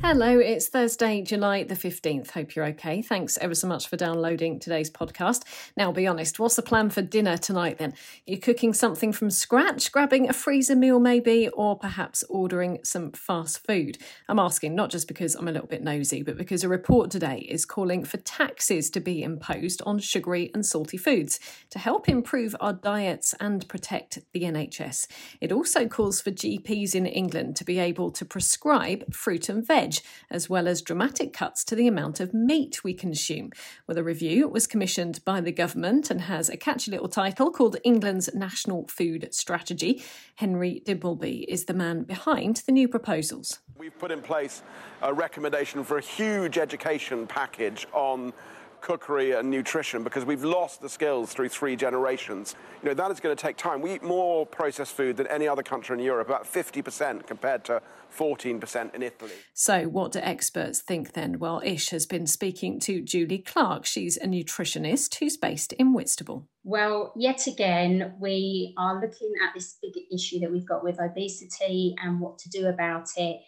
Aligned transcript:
Hello, 0.00 0.38
it's 0.38 0.68
Thursday, 0.68 1.22
July 1.22 1.64
the 1.64 1.74
15th. 1.74 2.30
Hope 2.30 2.54
you're 2.54 2.66
okay. 2.66 3.02
Thanks 3.02 3.36
ever 3.38 3.54
so 3.54 3.66
much 3.66 3.88
for 3.88 3.96
downloading 3.96 4.60
today's 4.60 4.90
podcast. 4.90 5.42
Now, 5.76 5.90
be 5.90 6.06
honest, 6.06 6.38
what's 6.38 6.54
the 6.54 6.62
plan 6.62 6.88
for 6.90 7.02
dinner 7.02 7.36
tonight 7.36 7.78
then? 7.78 7.94
You're 8.24 8.38
cooking 8.38 8.72
something 8.72 9.12
from 9.12 9.28
scratch, 9.28 9.90
grabbing 9.90 10.30
a 10.30 10.32
freezer 10.32 10.76
meal 10.76 11.00
maybe, 11.00 11.48
or 11.48 11.76
perhaps 11.76 12.22
ordering 12.30 12.78
some 12.84 13.10
fast 13.10 13.66
food? 13.66 13.98
I'm 14.28 14.38
asking 14.38 14.76
not 14.76 14.90
just 14.90 15.08
because 15.08 15.34
I'm 15.34 15.48
a 15.48 15.52
little 15.52 15.66
bit 15.66 15.82
nosy, 15.82 16.22
but 16.22 16.38
because 16.38 16.62
a 16.62 16.68
report 16.68 17.10
today 17.10 17.40
is 17.40 17.66
calling 17.66 18.04
for 18.04 18.18
taxes 18.18 18.90
to 18.90 19.00
be 19.00 19.24
imposed 19.24 19.82
on 19.84 19.98
sugary 19.98 20.52
and 20.54 20.64
salty 20.64 20.96
foods 20.96 21.40
to 21.70 21.80
help 21.80 22.08
improve 22.08 22.54
our 22.60 22.72
diets 22.72 23.34
and 23.40 23.68
protect 23.68 24.20
the 24.32 24.42
NHS. 24.42 25.08
It 25.40 25.50
also 25.50 25.88
calls 25.88 26.20
for 26.20 26.30
GPs 26.30 26.94
in 26.94 27.04
England 27.04 27.56
to 27.56 27.64
be 27.64 27.80
able 27.80 28.12
to 28.12 28.24
prescribe 28.24 29.12
fruit 29.12 29.48
and 29.48 29.66
veg 29.66 29.87
as 30.30 30.48
well 30.48 30.68
as 30.68 30.82
dramatic 30.82 31.32
cuts 31.32 31.64
to 31.64 31.74
the 31.74 31.88
amount 31.88 32.20
of 32.20 32.34
meat 32.34 32.84
we 32.84 32.94
consume. 32.94 33.50
Well, 33.86 33.94
the 33.94 34.04
review 34.04 34.46
it 34.46 34.52
was 34.52 34.66
commissioned 34.66 35.24
by 35.24 35.40
the 35.40 35.52
government 35.52 36.10
and 36.10 36.22
has 36.22 36.48
a 36.48 36.56
catchy 36.56 36.90
little 36.90 37.08
title 37.08 37.50
called 37.50 37.76
England's 37.84 38.28
National 38.34 38.86
Food 38.88 39.28
Strategy. 39.32 40.02
Henry 40.36 40.82
Dimbleby 40.84 41.44
is 41.48 41.64
the 41.64 41.74
man 41.74 42.02
behind 42.04 42.62
the 42.66 42.72
new 42.72 42.88
proposals. 42.88 43.58
We've 43.76 43.98
put 43.98 44.10
in 44.10 44.22
place 44.22 44.62
a 45.02 45.14
recommendation 45.14 45.84
for 45.84 45.98
a 45.98 46.02
huge 46.02 46.58
education 46.58 47.26
package 47.26 47.86
on 47.92 48.32
cookery 48.80 49.32
and 49.32 49.50
nutrition 49.50 50.02
because 50.02 50.24
we've 50.24 50.44
lost 50.44 50.80
the 50.80 50.88
skills 50.88 51.32
through 51.32 51.48
three 51.48 51.76
generations. 51.76 52.56
You 52.82 52.88
know, 52.88 52.94
that 52.94 53.10
is 53.10 53.20
going 53.20 53.36
to 53.36 53.40
take 53.40 53.56
time. 53.56 53.80
We 53.80 53.94
eat 53.94 54.02
more 54.02 54.46
processed 54.46 54.92
food 54.94 55.16
than 55.16 55.26
any 55.26 55.48
other 55.48 55.62
country 55.62 55.98
in 55.98 56.04
Europe, 56.04 56.28
about 56.28 56.44
50% 56.44 57.26
compared 57.26 57.64
to 57.64 57.82
14% 58.16 58.94
in 58.94 59.02
Italy. 59.02 59.32
So, 59.54 59.84
what 59.84 60.12
do 60.12 60.20
experts 60.20 60.80
think 60.80 61.12
then? 61.12 61.38
Well, 61.38 61.60
Ish 61.64 61.90
has 61.90 62.06
been 62.06 62.26
speaking 62.26 62.80
to 62.80 63.02
Julie 63.02 63.38
Clark. 63.38 63.84
She's 63.84 64.16
a 64.16 64.26
nutritionist 64.26 65.14
who's 65.16 65.36
based 65.36 65.72
in 65.74 65.92
Whitstable. 65.92 66.48
Well, 66.64 67.12
yet 67.16 67.46
again, 67.46 68.14
we 68.20 68.74
are 68.76 68.94
looking 69.00 69.32
at 69.42 69.54
this 69.54 69.76
big 69.80 69.94
issue 70.12 70.40
that 70.40 70.50
we've 70.50 70.68
got 70.68 70.84
with 70.84 71.00
obesity 71.00 71.94
and 72.02 72.20
what 72.20 72.38
to 72.40 72.48
do 72.50 72.66
about 72.66 73.08
it. 73.16 73.40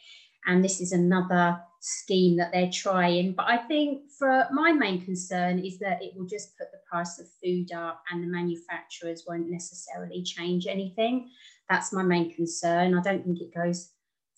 And 0.46 0.64
this 0.64 0.80
is 0.80 0.92
another 0.92 1.60
scheme 1.80 2.36
that 2.36 2.52
they're 2.52 2.70
trying. 2.70 3.32
But 3.32 3.46
I 3.48 3.56
think 3.56 4.10
for 4.16 4.46
my 4.52 4.72
main 4.72 5.02
concern 5.02 5.58
is 5.58 5.78
that 5.78 6.02
it 6.02 6.12
will 6.14 6.26
just 6.26 6.56
put 6.56 6.70
the 6.70 6.78
price 6.88 7.18
of 7.18 7.26
food 7.42 7.72
up 7.72 8.02
and 8.10 8.22
the 8.22 8.28
manufacturers 8.28 9.24
won't 9.26 9.50
necessarily 9.50 10.22
change 10.22 10.66
anything. 10.66 11.30
That's 11.68 11.92
my 11.92 12.02
main 12.02 12.34
concern. 12.34 12.94
I 12.94 13.02
don't 13.02 13.24
think 13.24 13.40
it 13.40 13.54
goes 13.54 13.92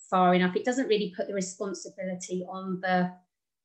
far 0.09 0.33
enough. 0.33 0.55
It 0.55 0.65
doesn't 0.65 0.87
really 0.87 1.13
put 1.15 1.27
the 1.27 1.33
responsibility 1.33 2.45
on 2.49 2.79
the 2.81 3.11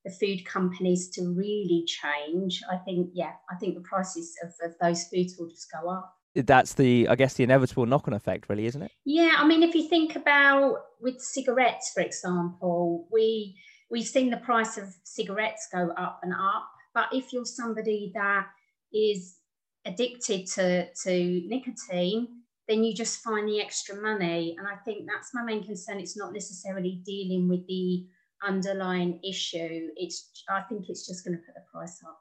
the 0.04 0.10
food 0.12 0.44
companies 0.44 1.08
to 1.10 1.34
really 1.34 1.84
change. 1.86 2.62
I 2.70 2.76
think, 2.76 3.10
yeah, 3.14 3.32
I 3.50 3.56
think 3.56 3.74
the 3.74 3.80
prices 3.80 4.32
of, 4.44 4.50
of 4.62 4.76
those 4.80 5.04
foods 5.04 5.36
will 5.36 5.48
just 5.48 5.66
go 5.72 5.90
up 5.90 6.14
that's 6.34 6.74
the 6.74 7.08
i 7.08 7.16
guess 7.16 7.34
the 7.34 7.42
inevitable 7.42 7.86
knock-on 7.86 8.14
effect 8.14 8.48
really 8.48 8.66
isn't 8.66 8.82
it 8.82 8.92
yeah 9.04 9.34
i 9.38 9.46
mean 9.46 9.62
if 9.62 9.74
you 9.74 9.88
think 9.88 10.14
about 10.14 10.76
with 11.00 11.20
cigarettes 11.20 11.90
for 11.92 12.00
example 12.00 13.08
we 13.10 13.56
we've 13.90 14.06
seen 14.06 14.30
the 14.30 14.36
price 14.38 14.76
of 14.76 14.94
cigarettes 15.04 15.68
go 15.72 15.90
up 15.96 16.20
and 16.22 16.32
up. 16.32 16.68
But 16.94 17.08
if 17.12 17.32
you're 17.32 17.44
somebody 17.44 18.12
that 18.14 18.46
is 18.92 19.36
addicted 19.84 20.46
to, 20.46 20.92
to 20.92 21.42
nicotine, 21.46 22.28
then 22.68 22.84
you 22.84 22.94
just 22.94 23.22
find 23.22 23.48
the 23.48 23.60
extra 23.60 24.00
money. 24.00 24.54
And 24.58 24.66
I 24.68 24.76
think 24.84 25.06
that's 25.06 25.32
my 25.32 25.42
main 25.42 25.64
concern. 25.64 25.98
It's 26.00 26.16
not 26.16 26.32
necessarily 26.32 27.00
dealing 27.04 27.48
with 27.48 27.66
the 27.66 28.06
underlying 28.46 29.20
issue. 29.24 29.88
It's 29.96 30.30
I 30.48 30.60
think 30.62 30.88
it's 30.88 31.06
just 31.06 31.24
going 31.24 31.36
to 31.36 31.42
put 31.44 31.54
the 31.54 31.62
price 31.72 32.00
up. 32.06 32.20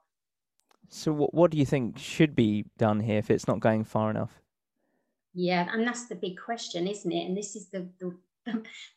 So 0.90 1.12
what 1.12 1.34
what 1.34 1.52
do 1.52 1.58
you 1.58 1.66
think 1.66 1.98
should 1.98 2.36
be 2.36 2.66
done 2.78 3.00
here 3.02 3.18
if 3.18 3.30
it's 3.30 3.48
not 3.48 3.60
going 3.60 3.84
far 3.84 4.10
enough? 4.10 4.40
Yeah, 5.34 5.68
and 5.72 5.86
that's 5.86 6.08
the 6.08 6.16
big 6.16 6.40
question, 6.40 6.88
isn't 6.88 7.12
it? 7.12 7.28
And 7.28 7.38
this 7.38 7.56
is 7.56 7.70
the, 7.70 7.88
the 8.00 8.18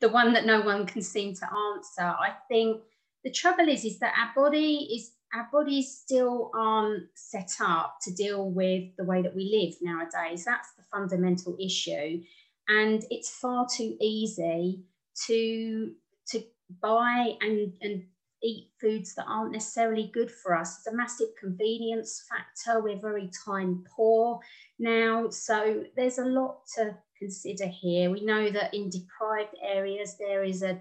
the 0.00 0.08
one 0.08 0.32
that 0.32 0.46
no 0.46 0.60
one 0.60 0.86
can 0.86 1.02
seem 1.02 1.34
to 1.34 1.46
answer. 1.74 2.02
I 2.02 2.34
think 2.48 2.82
the 3.24 3.30
trouble 3.30 3.68
is, 3.68 3.84
is 3.84 3.98
that 3.98 4.14
our 4.18 4.44
body 4.44 4.88
is 4.94 5.12
our 5.32 5.48
bodies 5.52 5.96
still 5.96 6.50
aren't 6.54 7.04
set 7.14 7.52
up 7.60 7.98
to 8.02 8.12
deal 8.12 8.50
with 8.50 8.84
the 8.96 9.04
way 9.04 9.22
that 9.22 9.34
we 9.34 9.44
live 9.44 9.74
nowadays. 9.80 10.44
That's 10.44 10.72
the 10.76 10.82
fundamental 10.92 11.56
issue, 11.60 12.22
and 12.68 13.04
it's 13.10 13.30
far 13.30 13.66
too 13.68 13.96
easy 14.00 14.82
to 15.26 15.92
to 16.28 16.42
buy 16.82 17.34
and 17.40 17.72
and 17.82 18.04
eat 18.42 18.70
foods 18.80 19.14
that 19.14 19.26
aren't 19.28 19.52
necessarily 19.52 20.10
good 20.14 20.30
for 20.30 20.56
us. 20.56 20.78
It's 20.78 20.86
a 20.86 20.96
massive 20.96 21.28
convenience 21.38 22.24
factor. 22.28 22.80
We're 22.80 22.98
very 22.98 23.30
time 23.46 23.84
poor 23.94 24.40
now, 24.78 25.28
so 25.28 25.84
there's 25.94 26.18
a 26.18 26.24
lot 26.24 26.66
to 26.76 26.96
consider 27.20 27.66
here. 27.66 28.10
We 28.10 28.24
know 28.24 28.50
that 28.50 28.74
in 28.74 28.90
deprived 28.90 29.54
areas 29.62 30.16
there 30.18 30.42
is 30.42 30.62
a, 30.62 30.80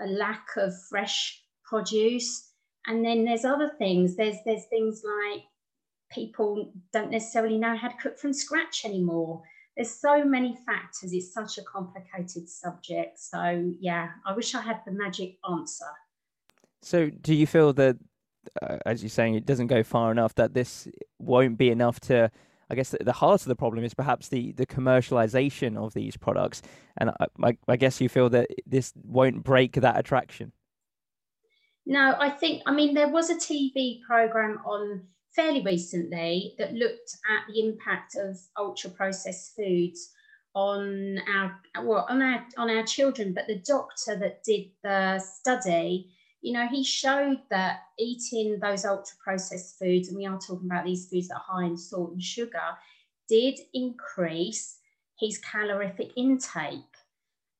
a 0.00 0.06
lack 0.06 0.48
of 0.56 0.72
fresh 0.88 1.42
produce. 1.64 2.50
And 2.86 3.04
then 3.04 3.24
there's 3.24 3.44
other 3.44 3.70
things. 3.78 4.16
There's 4.16 4.36
there's 4.44 4.64
things 4.66 5.02
like 5.04 5.42
people 6.10 6.72
don't 6.92 7.10
necessarily 7.10 7.58
know 7.58 7.76
how 7.76 7.88
to 7.88 7.96
cook 7.96 8.18
from 8.18 8.32
scratch 8.32 8.84
anymore. 8.84 9.42
There's 9.76 9.90
so 9.90 10.24
many 10.24 10.56
factors. 10.64 11.12
It's 11.12 11.34
such 11.34 11.58
a 11.58 11.62
complicated 11.62 12.48
subject. 12.48 13.18
So 13.18 13.72
yeah, 13.80 14.10
I 14.24 14.34
wish 14.34 14.54
I 14.54 14.62
had 14.62 14.80
the 14.86 14.92
magic 14.92 15.36
answer. 15.50 15.86
So 16.82 17.10
do 17.10 17.34
you 17.34 17.46
feel 17.46 17.72
that, 17.74 17.96
uh, 18.62 18.78
as 18.86 19.02
you're 19.02 19.10
saying, 19.10 19.34
it 19.34 19.44
doesn't 19.44 19.66
go 19.66 19.82
far 19.82 20.12
enough? 20.12 20.34
That 20.36 20.54
this 20.54 20.86
won't 21.18 21.58
be 21.58 21.70
enough 21.70 21.98
to 22.00 22.30
I 22.68 22.74
guess 22.74 22.94
the, 23.00 23.12
heart 23.12 23.42
of 23.42 23.48
the 23.48 23.56
problem 23.56 23.84
is 23.84 23.94
perhaps 23.94 24.28
the, 24.28 24.52
the 24.52 24.66
commercialization 24.66 25.76
of 25.76 25.94
these 25.94 26.16
products. 26.16 26.62
And 26.96 27.10
I, 27.10 27.26
I, 27.42 27.56
I 27.68 27.76
guess 27.76 28.00
you 28.00 28.08
feel 28.08 28.28
that 28.30 28.48
this 28.66 28.92
won't 29.04 29.44
break 29.44 29.74
that 29.74 29.98
attraction. 29.98 30.52
No, 31.86 32.16
I 32.18 32.30
think, 32.30 32.62
I 32.66 32.72
mean, 32.72 32.94
there 32.94 33.08
was 33.08 33.30
a 33.30 33.36
TV 33.36 34.00
program 34.02 34.58
on 34.66 35.02
fairly 35.36 35.62
recently 35.62 36.54
that 36.58 36.72
looked 36.72 37.16
at 37.30 37.52
the 37.52 37.60
impact 37.60 38.16
of 38.16 38.38
ultra 38.58 38.90
processed 38.90 39.54
foods 39.54 40.10
on 40.54 41.20
our 41.28 41.60
well 41.84 42.06
on 42.08 42.22
our 42.22 42.42
on 42.56 42.70
our 42.70 42.82
children 42.82 43.34
but 43.34 43.46
the 43.46 43.58
doctor 43.58 44.16
that 44.18 44.42
did 44.42 44.64
the 44.82 45.18
study 45.18 46.10
you 46.42 46.52
know, 46.52 46.66
he 46.68 46.84
showed 46.84 47.40
that 47.50 47.80
eating 47.98 48.58
those 48.60 48.84
ultra 48.84 49.16
processed 49.22 49.78
foods, 49.78 50.08
and 50.08 50.16
we 50.16 50.26
are 50.26 50.38
talking 50.38 50.68
about 50.70 50.84
these 50.84 51.08
foods 51.08 51.28
that 51.28 51.36
are 51.36 51.60
high 51.60 51.66
in 51.66 51.76
salt 51.76 52.12
and 52.12 52.22
sugar, 52.22 52.76
did 53.28 53.58
increase 53.74 54.78
his 55.18 55.38
calorific 55.38 56.12
intake. 56.16 56.80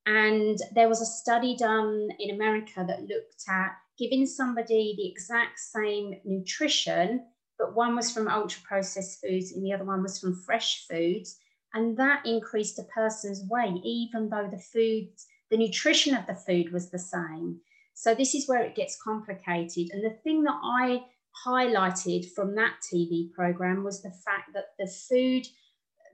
And 0.06 0.58
there 0.74 0.88
was 0.88 1.00
a 1.00 1.06
study 1.06 1.56
done 1.56 2.10
in 2.20 2.34
America 2.34 2.84
that 2.86 3.02
looked 3.02 3.44
at 3.48 3.72
giving 3.98 4.26
somebody 4.26 4.94
the 4.96 5.08
exact 5.08 5.58
same 5.58 6.20
nutrition, 6.24 7.24
but 7.58 7.74
one 7.74 7.96
was 7.96 8.12
from 8.12 8.28
ultra 8.28 8.62
processed 8.62 9.20
foods 9.20 9.52
and 9.52 9.64
the 9.64 9.72
other 9.72 9.84
one 9.84 10.02
was 10.02 10.20
from 10.20 10.40
fresh 10.42 10.86
foods. 10.86 11.38
And 11.74 11.96
that 11.96 12.24
increased 12.24 12.78
a 12.78 12.84
person's 12.84 13.42
weight, 13.48 13.80
even 13.84 14.28
though 14.28 14.48
the 14.50 14.58
food, 14.58 15.08
the 15.50 15.56
nutrition 15.56 16.14
of 16.14 16.26
the 16.26 16.34
food 16.34 16.72
was 16.72 16.90
the 16.90 16.98
same. 16.98 17.60
So 17.98 18.14
this 18.14 18.34
is 18.34 18.46
where 18.46 18.62
it 18.62 18.76
gets 18.76 19.00
complicated. 19.02 19.88
And 19.90 20.04
the 20.04 20.18
thing 20.22 20.42
that 20.42 20.60
I 20.62 21.02
highlighted 21.46 22.30
from 22.34 22.54
that 22.54 22.74
TV 22.82 23.32
program 23.32 23.84
was 23.84 24.02
the 24.02 24.10
fact 24.10 24.52
that 24.52 24.66
the 24.78 24.86
food 24.86 25.46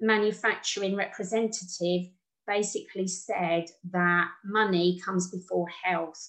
manufacturing 0.00 0.94
representative 0.94 2.12
basically 2.46 3.08
said 3.08 3.64
that 3.90 4.28
money 4.44 5.00
comes 5.04 5.28
before 5.28 5.66
health. 5.82 6.24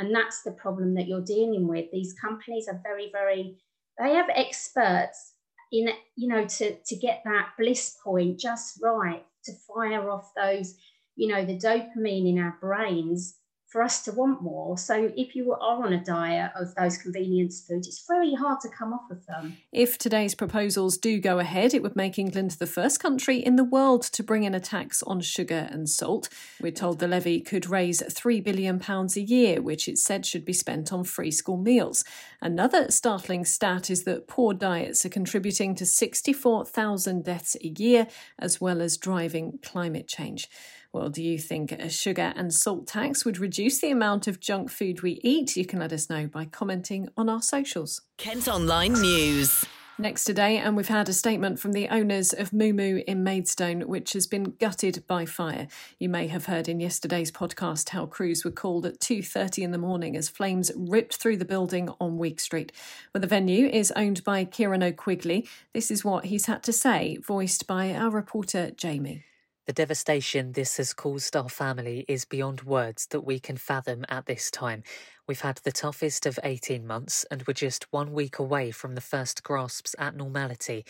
And 0.00 0.12
that's 0.12 0.42
the 0.42 0.50
problem 0.50 0.94
that 0.94 1.06
you're 1.06 1.24
dealing 1.24 1.68
with. 1.68 1.86
These 1.92 2.14
companies 2.20 2.66
are 2.68 2.80
very, 2.82 3.08
very, 3.12 3.56
they 4.00 4.14
have 4.14 4.28
experts 4.34 5.34
in, 5.70 5.90
you 6.16 6.26
know, 6.26 6.44
to, 6.44 6.74
to 6.74 6.96
get 6.96 7.22
that 7.24 7.50
bliss 7.56 7.96
point 8.02 8.40
just 8.40 8.80
right, 8.82 9.24
to 9.44 9.52
fire 9.52 10.10
off 10.10 10.32
those, 10.36 10.74
you 11.14 11.28
know, 11.28 11.44
the 11.44 11.56
dopamine 11.56 12.28
in 12.28 12.38
our 12.40 12.58
brains 12.60 13.36
for 13.68 13.82
us 13.82 14.02
to 14.02 14.12
want 14.12 14.42
more. 14.42 14.78
So 14.78 15.12
if 15.14 15.36
you 15.36 15.52
are 15.52 15.84
on 15.84 15.92
a 15.92 16.02
diet 16.02 16.52
of 16.56 16.74
those 16.74 16.96
convenience 16.96 17.66
foods, 17.68 17.86
it's 17.86 18.06
very 18.08 18.34
hard 18.34 18.60
to 18.60 18.68
come 18.70 18.94
off 18.94 19.10
of 19.10 19.26
them. 19.26 19.58
If 19.72 19.98
today's 19.98 20.34
proposals 20.34 20.96
do 20.96 21.20
go 21.20 21.38
ahead, 21.38 21.74
it 21.74 21.82
would 21.82 21.94
make 21.94 22.18
England 22.18 22.52
the 22.52 22.66
first 22.66 22.98
country 22.98 23.36
in 23.36 23.56
the 23.56 23.64
world 23.64 24.02
to 24.04 24.22
bring 24.22 24.44
in 24.44 24.54
a 24.54 24.60
tax 24.60 25.02
on 25.02 25.20
sugar 25.20 25.68
and 25.70 25.86
salt. 25.86 26.30
We're 26.62 26.72
told 26.72 26.98
the 26.98 27.06
levy 27.06 27.40
could 27.40 27.68
raise 27.68 28.00
£3 28.00 28.42
billion 28.42 28.80
a 28.88 29.20
year, 29.20 29.60
which 29.60 29.86
it 29.86 29.98
said 29.98 30.24
should 30.24 30.46
be 30.46 30.54
spent 30.54 30.90
on 30.90 31.04
free 31.04 31.30
school 31.30 31.58
meals. 31.58 32.04
Another 32.40 32.90
startling 32.90 33.44
stat 33.44 33.90
is 33.90 34.04
that 34.04 34.26
poor 34.26 34.54
diets 34.54 35.04
are 35.04 35.10
contributing 35.10 35.74
to 35.74 35.84
64,000 35.84 37.22
deaths 37.22 37.54
a 37.62 37.68
year, 37.68 38.06
as 38.38 38.62
well 38.62 38.80
as 38.80 38.96
driving 38.96 39.58
climate 39.62 40.08
change. 40.08 40.48
Well, 40.92 41.10
do 41.10 41.22
you 41.22 41.38
think 41.38 41.72
a 41.72 41.90
sugar 41.90 42.32
and 42.34 42.52
salt 42.52 42.86
tax 42.86 43.24
would 43.24 43.38
reduce 43.38 43.80
the 43.80 43.90
amount 43.90 44.26
of 44.26 44.40
junk 44.40 44.70
food 44.70 45.02
we 45.02 45.20
eat? 45.22 45.56
You 45.56 45.66
can 45.66 45.80
let 45.80 45.92
us 45.92 46.08
know 46.08 46.26
by 46.26 46.46
commenting 46.46 47.08
on 47.16 47.28
our 47.28 47.42
socials. 47.42 48.00
Kent 48.16 48.48
Online 48.48 48.94
News. 48.94 49.66
Next 50.00 50.22
today, 50.24 50.58
and 50.58 50.76
we've 50.76 50.86
had 50.86 51.08
a 51.08 51.12
statement 51.12 51.58
from 51.58 51.72
the 51.72 51.88
owners 51.88 52.32
of 52.32 52.52
Moo 52.52 52.72
Moo 52.72 53.02
in 53.08 53.24
Maidstone, 53.24 53.80
which 53.80 54.12
has 54.12 54.28
been 54.28 54.54
gutted 54.60 55.02
by 55.08 55.26
fire. 55.26 55.66
You 55.98 56.08
may 56.08 56.28
have 56.28 56.46
heard 56.46 56.68
in 56.68 56.78
yesterday's 56.78 57.32
podcast 57.32 57.88
how 57.88 58.06
crews 58.06 58.44
were 58.44 58.52
called 58.52 58.86
at 58.86 59.00
2.30 59.00 59.64
in 59.64 59.72
the 59.72 59.76
morning 59.76 60.16
as 60.16 60.28
flames 60.28 60.70
ripped 60.76 61.16
through 61.16 61.38
the 61.38 61.44
building 61.44 61.90
on 62.00 62.16
Week 62.16 62.38
Street. 62.38 62.70
Well, 63.12 63.20
the 63.20 63.26
venue 63.26 63.66
is 63.66 63.92
owned 63.96 64.22
by 64.22 64.44
Kieran 64.44 64.84
O'Quigley. 64.84 65.48
This 65.74 65.90
is 65.90 66.04
what 66.04 66.26
he's 66.26 66.46
had 66.46 66.62
to 66.62 66.72
say, 66.72 67.18
voiced 67.20 67.66
by 67.66 67.92
our 67.92 68.10
reporter 68.10 68.70
Jamie. 68.70 69.24
The 69.68 69.74
devastation 69.74 70.52
this 70.52 70.78
has 70.78 70.94
caused 70.94 71.36
our 71.36 71.50
family 71.50 72.06
is 72.08 72.24
beyond 72.24 72.62
words 72.62 73.06
that 73.08 73.20
we 73.20 73.38
can 73.38 73.58
fathom 73.58 74.06
at 74.08 74.24
this 74.24 74.50
time. 74.50 74.82
We've 75.26 75.42
had 75.42 75.58
the 75.58 75.72
toughest 75.72 76.24
of 76.24 76.38
18 76.42 76.86
months 76.86 77.26
and 77.30 77.44
we're 77.46 77.52
just 77.52 77.84
one 77.92 78.14
week 78.14 78.38
away 78.38 78.70
from 78.70 78.94
the 78.94 79.02
first 79.02 79.42
grasps 79.42 79.94
at 79.98 80.16
normality. 80.16 80.86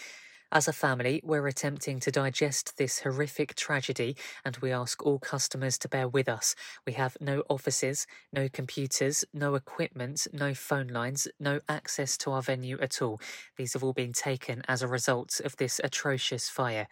As 0.53 0.69
a 0.69 0.73
family, 0.73 1.21
we're 1.25 1.49
attempting 1.49 1.99
to 1.99 2.13
digest 2.13 2.79
this 2.79 3.01
horrific 3.01 3.57
tragedy 3.57 4.17
and 4.45 4.57
we 4.59 4.71
ask 4.71 5.05
all 5.05 5.19
customers 5.19 5.77
to 5.79 5.89
bear 5.89 6.07
with 6.07 6.29
us. 6.29 6.55
We 6.87 6.93
have 6.93 7.17
no 7.21 7.43
offices, 7.51 8.07
no 8.33 8.49
computers, 8.49 9.25
no 9.35 9.57
equipment, 9.57 10.29
no 10.33 10.55
phone 10.55 10.87
lines, 10.87 11.27
no 11.41 11.59
access 11.69 12.17
to 12.19 12.31
our 12.31 12.43
venue 12.43 12.79
at 12.81 13.03
all. 13.03 13.21
These 13.57 13.73
have 13.73 13.83
all 13.83 13.93
been 13.93 14.13
taken 14.13 14.63
as 14.69 14.83
a 14.83 14.89
result 14.89 15.41
of 15.45 15.57
this 15.57 15.81
atrocious 15.83 16.49
fire. 16.49 16.87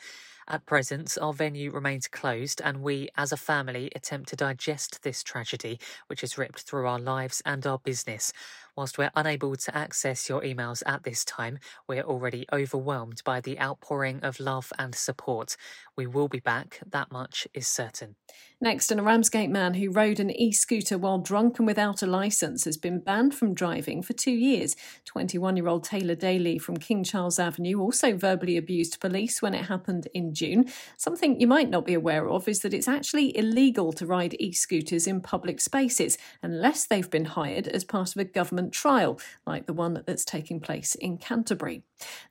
At 0.48 0.66
present, 0.66 1.16
our 1.20 1.32
venue 1.32 1.70
remains 1.70 2.08
closed, 2.08 2.60
and 2.62 2.82
we, 2.82 3.08
as 3.16 3.32
a 3.32 3.36
family, 3.36 3.90
attempt 3.94 4.28
to 4.30 4.36
digest 4.36 5.02
this 5.02 5.22
tragedy, 5.22 5.78
which 6.06 6.20
has 6.22 6.38
ripped 6.38 6.60
through 6.62 6.86
our 6.86 6.98
lives 7.00 7.42
and 7.44 7.66
our 7.66 7.78
business. 7.78 8.32
Whilst 8.76 8.98
we're 8.98 9.10
unable 9.16 9.56
to 9.56 9.74
access 9.74 10.28
your 10.28 10.42
emails 10.42 10.82
at 10.84 11.02
this 11.02 11.24
time, 11.24 11.58
we're 11.88 12.02
already 12.02 12.44
overwhelmed 12.52 13.22
by 13.24 13.40
the 13.40 13.58
outpouring 13.58 14.20
of 14.22 14.38
love 14.38 14.70
and 14.78 14.94
support. 14.94 15.56
We 15.96 16.06
will 16.06 16.28
be 16.28 16.40
back, 16.40 16.80
that 16.86 17.10
much 17.10 17.48
is 17.54 17.66
certain. 17.66 18.16
Next, 18.60 18.90
an 18.90 19.00
Ramsgate 19.00 19.48
man 19.48 19.74
who 19.74 19.90
rode 19.90 20.20
an 20.20 20.30
e 20.30 20.52
scooter 20.52 20.98
while 20.98 21.18
drunk 21.18 21.58
and 21.58 21.66
without 21.66 22.02
a 22.02 22.06
licence 22.06 22.64
has 22.64 22.76
been 22.76 23.00
banned 23.00 23.34
from 23.34 23.54
driving 23.54 24.02
for 24.02 24.12
two 24.12 24.30
years. 24.30 24.76
21 25.06 25.56
year 25.56 25.68
old 25.68 25.84
Taylor 25.84 26.14
Daly 26.14 26.58
from 26.58 26.76
King 26.76 27.02
Charles 27.02 27.38
Avenue 27.38 27.80
also 27.80 28.14
verbally 28.14 28.58
abused 28.58 29.00
police 29.00 29.40
when 29.40 29.54
it 29.54 29.66
happened 29.66 30.08
in 30.12 30.34
June. 30.34 30.66
Something 30.98 31.40
you 31.40 31.46
might 31.46 31.70
not 31.70 31.86
be 31.86 31.94
aware 31.94 32.28
of 32.28 32.46
is 32.46 32.60
that 32.60 32.74
it's 32.74 32.88
actually 32.88 33.36
illegal 33.36 33.92
to 33.94 34.06
ride 34.06 34.36
e 34.38 34.52
scooters 34.52 35.06
in 35.06 35.22
public 35.22 35.62
spaces 35.62 36.18
unless 36.42 36.86
they've 36.86 37.10
been 37.10 37.24
hired 37.24 37.68
as 37.68 37.84
part 37.84 38.14
of 38.14 38.20
a 38.20 38.24
government 38.24 38.65
trial, 38.72 39.20
like 39.46 39.66
the 39.66 39.72
one 39.72 40.02
that's 40.06 40.24
taking 40.24 40.60
place 40.60 40.94
in 40.94 41.18
Canterbury. 41.18 41.82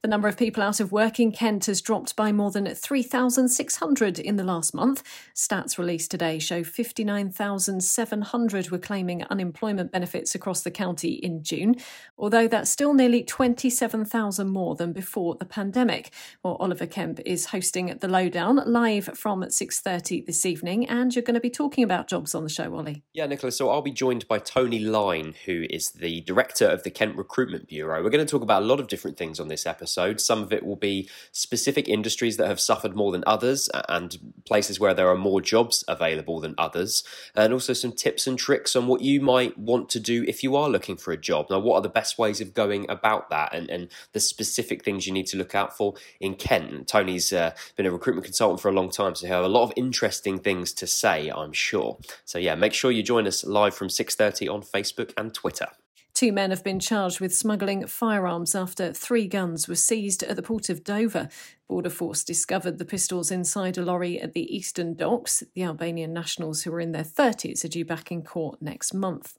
The 0.04 0.08
number 0.08 0.28
of 0.28 0.38
people 0.38 0.62
out 0.62 0.80
of 0.80 0.92
work 0.92 1.20
in 1.20 1.32
Kent 1.32 1.66
has 1.66 1.82
dropped 1.82 2.16
by 2.16 2.32
more 2.32 2.52
than 2.52 2.72
3,600 2.74 4.20
in 4.20 4.36
the 4.36 4.44
last 4.44 4.76
month. 4.76 5.02
Stats 5.34 5.80
released 5.80 6.12
today 6.12 6.38
show 6.38 6.64
59,700 6.64 8.70
were 8.70 8.78
claiming 8.78 9.24
unemployment 9.24 9.92
benefits 9.92 10.36
across 10.36 10.62
the 10.62 10.70
county 10.70 11.14
in 11.14 11.42
June, 11.42 11.78
although 12.18 12.48
that's 12.48 12.70
still 12.70 12.94
nearly 12.94 13.24
27,000 13.24 14.48
more 14.48 14.76
than 14.76 14.94
before 14.94 15.34
the 15.36 15.46
pandemic. 15.46 16.12
Well, 16.44 16.58
Oliver 16.60 16.86
Kemp 16.86 17.20
is 17.26 17.48
hosting 17.48 17.98
the 18.00 18.08
lowdown 18.08 18.62
live 18.66 19.10
from 19.16 19.42
6:30 19.42 20.28
this 20.28 20.46
evening, 20.46 20.88
and 20.88 21.16
you're 21.16 21.24
going 21.24 21.34
to 21.34 21.40
be 21.40 21.50
talking 21.50 21.84
about 21.84 22.08
jobs 22.08 22.36
on 22.36 22.44
the 22.44 22.50
show, 22.50 22.76
Ollie. 22.76 23.04
Yeah, 23.14 23.26
Nicola. 23.26 23.52
So 23.52 23.70
I'll 23.70 23.82
be 23.82 23.92
joined 23.92 24.28
by 24.28 24.38
Tony 24.38 24.80
Line, 24.80 25.34
who 25.46 25.66
is 25.70 25.92
the 25.92 26.22
director 26.26 26.68
of 26.68 26.84
the 26.84 26.90
Kent 26.92 27.16
Recruitment 27.16 27.68
Bureau. 27.68 28.04
We're 28.04 28.10
going 28.10 28.26
to 28.26 28.30
talk 28.30 28.42
about 28.42 28.64
a 28.64 28.66
lot 28.66 28.80
of 28.80 28.88
different 28.88 29.18
things 29.18 29.40
on 29.40 29.48
this 29.48 29.66
episode. 29.66 30.20
Some 30.20 30.42
of 30.42 30.52
it 30.52 30.66
will 30.66 30.76
be 30.76 31.10
specific 31.32 31.88
industries 31.88 32.38
that 32.38 32.48
have 32.48 32.60
suffered 32.60 32.96
more 32.96 33.12
than 33.12 33.24
others, 33.28 33.70
and 33.88 34.18
places 34.46 34.80
where 34.80 34.94
there 34.94 35.10
are 35.10 35.18
more 35.18 35.42
jobs 35.42 35.84
available 35.88 36.40
than 36.40 36.56
others, 36.58 37.04
and 37.36 37.54
also 37.54 37.74
some 37.74 37.92
tips 37.92 38.28
and 38.28 38.38
tricks 38.38 38.76
on 38.76 38.88
what 38.88 39.02
you 39.02 39.22
might 39.22 39.58
want 39.58 39.90
to 39.90 40.00
do 40.00 40.24
if 40.28 40.44
you 40.44 40.56
are 40.56 40.70
looking 40.70 40.98
for 40.98 41.12
a 41.12 41.18
job. 41.18 41.48
Now, 41.50 41.60
what 41.60 41.76
are 41.76 41.82
the 41.82 41.90
best 41.90 42.18
ways 42.18 42.42
of 42.42 42.54
going 42.54 42.90
about 42.90 43.30
that, 43.30 43.54
and, 43.54 43.70
and 43.70 43.90
the 44.14 44.20
specific 44.20 44.84
things 44.84 45.08
you 45.08 45.14
need 45.14 45.28
to 45.28 45.38
look 45.38 45.56
out 45.56 45.78
for 45.78 45.94
in 46.20 46.36
Kent? 46.36 46.72
And 46.72 46.88
Tony's 46.88 47.32
uh, 47.32 47.54
been 47.76 47.86
a 47.86 47.92
recruitment 47.92 48.26
consultant 48.26 48.62
for 48.62 48.70
a 48.70 48.74
long 48.74 48.90
time, 48.90 49.16
so 49.16 49.28
he'll 49.28 49.38
have 49.38 49.46
a 49.46 49.50
lot 49.50 49.64
of 49.64 49.74
interesting 49.76 50.40
things 50.40 50.74
to 50.74 50.88
say, 50.88 51.30
I'm 51.30 51.54
sure. 51.54 51.98
So 52.26 52.40
yeah, 52.40 52.56
make 52.56 52.74
sure 52.74 52.92
you 52.92 53.04
join 53.04 53.28
us 53.28 53.44
live 53.44 53.76
from 53.76 53.90
6:30 53.90 54.52
on 54.52 54.62
Facebook 54.62 55.14
and 55.18 55.34
Twitter. 55.34 55.68
Two 56.16 56.32
men 56.32 56.50
have 56.50 56.64
been 56.64 56.80
charged 56.80 57.20
with 57.20 57.36
smuggling 57.36 57.86
firearms 57.88 58.56
after 58.56 58.94
three 58.94 59.28
guns 59.28 59.68
were 59.68 59.76
seized 59.76 60.24
at 60.24 60.38
the 60.38 60.42
port 60.42 60.70
of 60.70 60.82
Dover. 60.82 61.28
Border 61.68 61.90
Force 61.90 62.24
discovered 62.24 62.78
the 62.78 62.86
pistols 62.86 63.32
inside 63.32 63.78
a 63.78 63.84
lorry 63.84 64.22
at 64.22 64.32
the 64.32 64.56
eastern 64.56 64.94
docks. 64.94 65.44
The 65.56 65.64
Albanian 65.64 66.14
nationals 66.14 66.62
who 66.62 66.74
are 66.74 66.80
in 66.80 66.94
their 66.94 67.04
30s 67.04 67.66
are 67.66 67.68
due 67.68 67.84
back 67.84 68.14
in 68.14 68.24
court 68.24 68.62
next 68.62 68.94
month. 68.94 69.38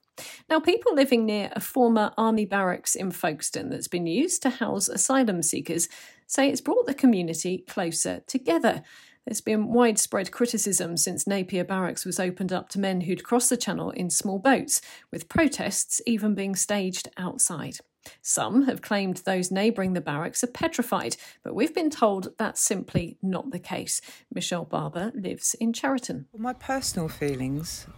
Now, 0.51 0.61
people 0.61 0.95
living 0.95 1.25
near 1.25 1.51
a 1.57 1.61
former 1.61 2.13
army 2.19 2.45
barracks 2.45 2.95
in 2.95 3.11
Folkestone 3.11 3.71
that's 3.71 3.89
been 3.89 4.07
used 4.07 4.43
to 4.43 4.51
house 4.51 4.91
asylum 4.91 5.41
seekers 5.41 5.89
say 6.27 6.51
it's 6.51 6.61
brought 6.61 6.87
the 6.87 6.93
community 6.93 7.65
closer 7.67 8.21
together. 8.27 8.83
There's 9.27 9.41
been 9.41 9.73
widespread 9.73 10.31
criticism 10.31 10.97
since 10.97 11.27
Napier 11.27 11.65
Barracks 11.65 12.05
was 12.05 12.21
opened 12.21 12.53
up 12.53 12.69
to 12.71 12.79
men 12.79 13.01
who'd 13.01 13.25
cross 13.25 13.49
the 13.49 13.57
channel 13.57 13.91
in 13.91 14.09
small 14.09 14.39
boats, 14.39 14.81
with 15.11 15.29
protests 15.29 16.01
even 16.07 16.37
being 16.37 16.55
staged 16.55 17.09
outside. 17.17 17.79
Some 18.23 18.67
have 18.67 18.83
claimed 18.83 19.17
those 19.17 19.51
neighbouring 19.51 19.95
the 19.95 20.01
barracks 20.01 20.45
are 20.45 20.49
petrified, 20.49 21.17
but 21.43 21.57
we've 21.57 21.75
been 21.75 21.91
told 21.91 22.35
that's 22.39 22.61
simply 22.61 23.19
not 23.21 23.51
the 23.51 23.59
case. 23.59 24.01
Michelle 24.33 24.65
Barber 24.65 25.11
lives 25.13 25.55
in 25.55 25.73
Cheriton. 25.73 26.27
My 26.39 26.53
personal 26.53 27.09
feelings 27.09 27.89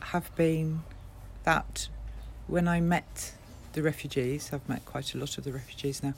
have 0.00 0.34
been 0.34 0.82
that 1.44 1.88
when 2.46 2.66
I 2.66 2.80
met 2.80 3.34
the 3.74 3.82
refugees, 3.82 4.50
I've 4.50 4.66
met 4.66 4.86
quite 4.86 5.14
a 5.14 5.18
lot 5.18 5.36
of 5.36 5.44
the 5.44 5.52
refugees 5.52 6.02
now, 6.02 6.14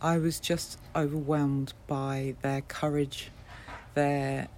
I 0.00 0.18
was 0.18 0.38
just 0.38 0.78
overwhelmed 0.94 1.72
by 1.88 2.36
their 2.42 2.60
courage 2.60 3.32
their 3.94 4.48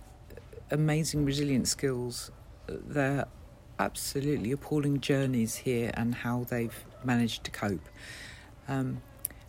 amazing 0.70 1.24
resilient 1.24 1.68
skills, 1.68 2.30
their 2.66 3.26
absolutely 3.78 4.52
appalling 4.52 5.00
journeys 5.00 5.56
here, 5.56 5.90
and 5.94 6.14
how 6.14 6.44
they've 6.44 6.84
managed 7.04 7.44
to 7.44 7.50
cope. 7.50 7.88
Um, 8.68 9.02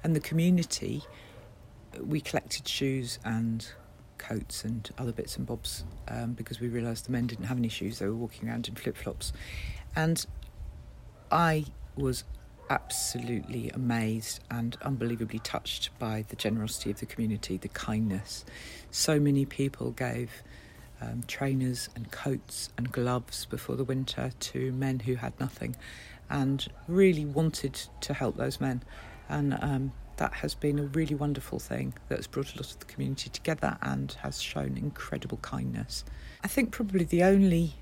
and 0.04 0.16
the 0.16 0.20
community, 0.20 1.04
we 2.00 2.22
collected 2.22 2.68
shoes 2.68 3.20
and 3.24 3.68
coats 4.18 4.64
and 4.64 4.90
other 4.98 5.12
bits 5.12 5.36
and 5.38 5.46
bobs 5.46 5.84
um, 6.08 6.34
because 6.34 6.60
we 6.60 6.70
realised 6.70 7.08
the 7.08 7.12
men 7.12 7.28
didn't 7.28 7.46
have 7.46 7.58
any 7.58 7.70
shoes, 7.70 8.00
they 8.00 8.06
were 8.06 8.16
walking 8.16 8.48
around 8.48 8.68
in 8.68 8.76
flip 8.76 8.96
flops. 8.96 9.34
And 9.96 10.26
I 11.32 11.66
was 11.96 12.24
absolutely 12.72 13.70
amazed 13.72 14.40
and 14.50 14.78
unbelievably 14.82 15.40
touched 15.40 15.90
by 16.00 16.24
the 16.30 16.38
generosity 16.38 16.90
of 16.90 17.02
the 17.02 17.06
community, 17.06 17.58
the 17.58 17.68
kindness. 17.68 18.46
So 18.92 19.20
many 19.20 19.44
people 19.44 19.92
gave 19.92 20.42
um, 21.02 21.24
trainers 21.28 21.90
and 21.98 22.10
coats 22.12 22.70
and 22.78 22.90
gloves 22.90 23.46
before 23.46 23.76
the 23.76 23.84
winter 23.84 24.32
to 24.40 24.72
men 24.72 25.00
who 25.00 25.16
had 25.16 25.38
nothing 25.38 25.76
and 26.30 26.66
really 26.88 27.26
wanted 27.26 27.74
to 28.00 28.14
help 28.14 28.38
those 28.38 28.62
men. 28.62 28.84
And 29.28 29.58
um, 29.62 29.92
that 30.16 30.36
has 30.36 30.56
been 30.56 30.80
a 30.80 30.84
really 30.84 31.16
wonderful 31.16 31.60
thing 31.60 31.94
that's 32.08 32.26
brought 32.26 32.54
a 32.54 32.58
lot 32.58 32.72
of 32.72 32.80
the 32.80 32.86
community 32.86 33.30
together 33.30 33.78
and 33.82 34.14
has 34.22 34.42
shown 34.42 34.78
incredible 34.78 35.40
kindness. 35.42 36.06
I 36.42 36.48
think 36.48 36.72
probably 36.72 37.04
the 37.04 37.24
only 37.24 37.74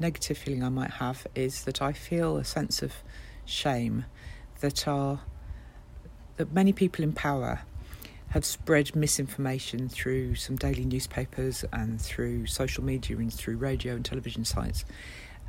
negative 0.00 0.38
feeling 0.38 0.64
I 0.64 0.70
might 0.70 0.92
have 0.92 1.26
is 1.34 1.64
that 1.64 1.82
I 1.82 1.92
feel 1.92 2.38
a 2.38 2.44
sense 2.44 2.80
of 2.80 2.94
shame 3.44 4.06
that 4.60 4.86
are 4.88 5.20
that 6.36 6.52
many 6.52 6.72
people 6.72 7.04
in 7.04 7.12
power 7.12 7.60
have 8.30 8.44
spread 8.44 8.94
misinformation 8.94 9.88
through 9.88 10.34
some 10.34 10.56
daily 10.56 10.84
newspapers 10.84 11.64
and 11.72 12.00
through 12.00 12.46
social 12.46 12.84
media 12.84 13.16
and 13.16 13.32
through 13.32 13.56
radio 13.56 13.94
and 13.94 14.04
television 14.04 14.44
sites. 14.44 14.84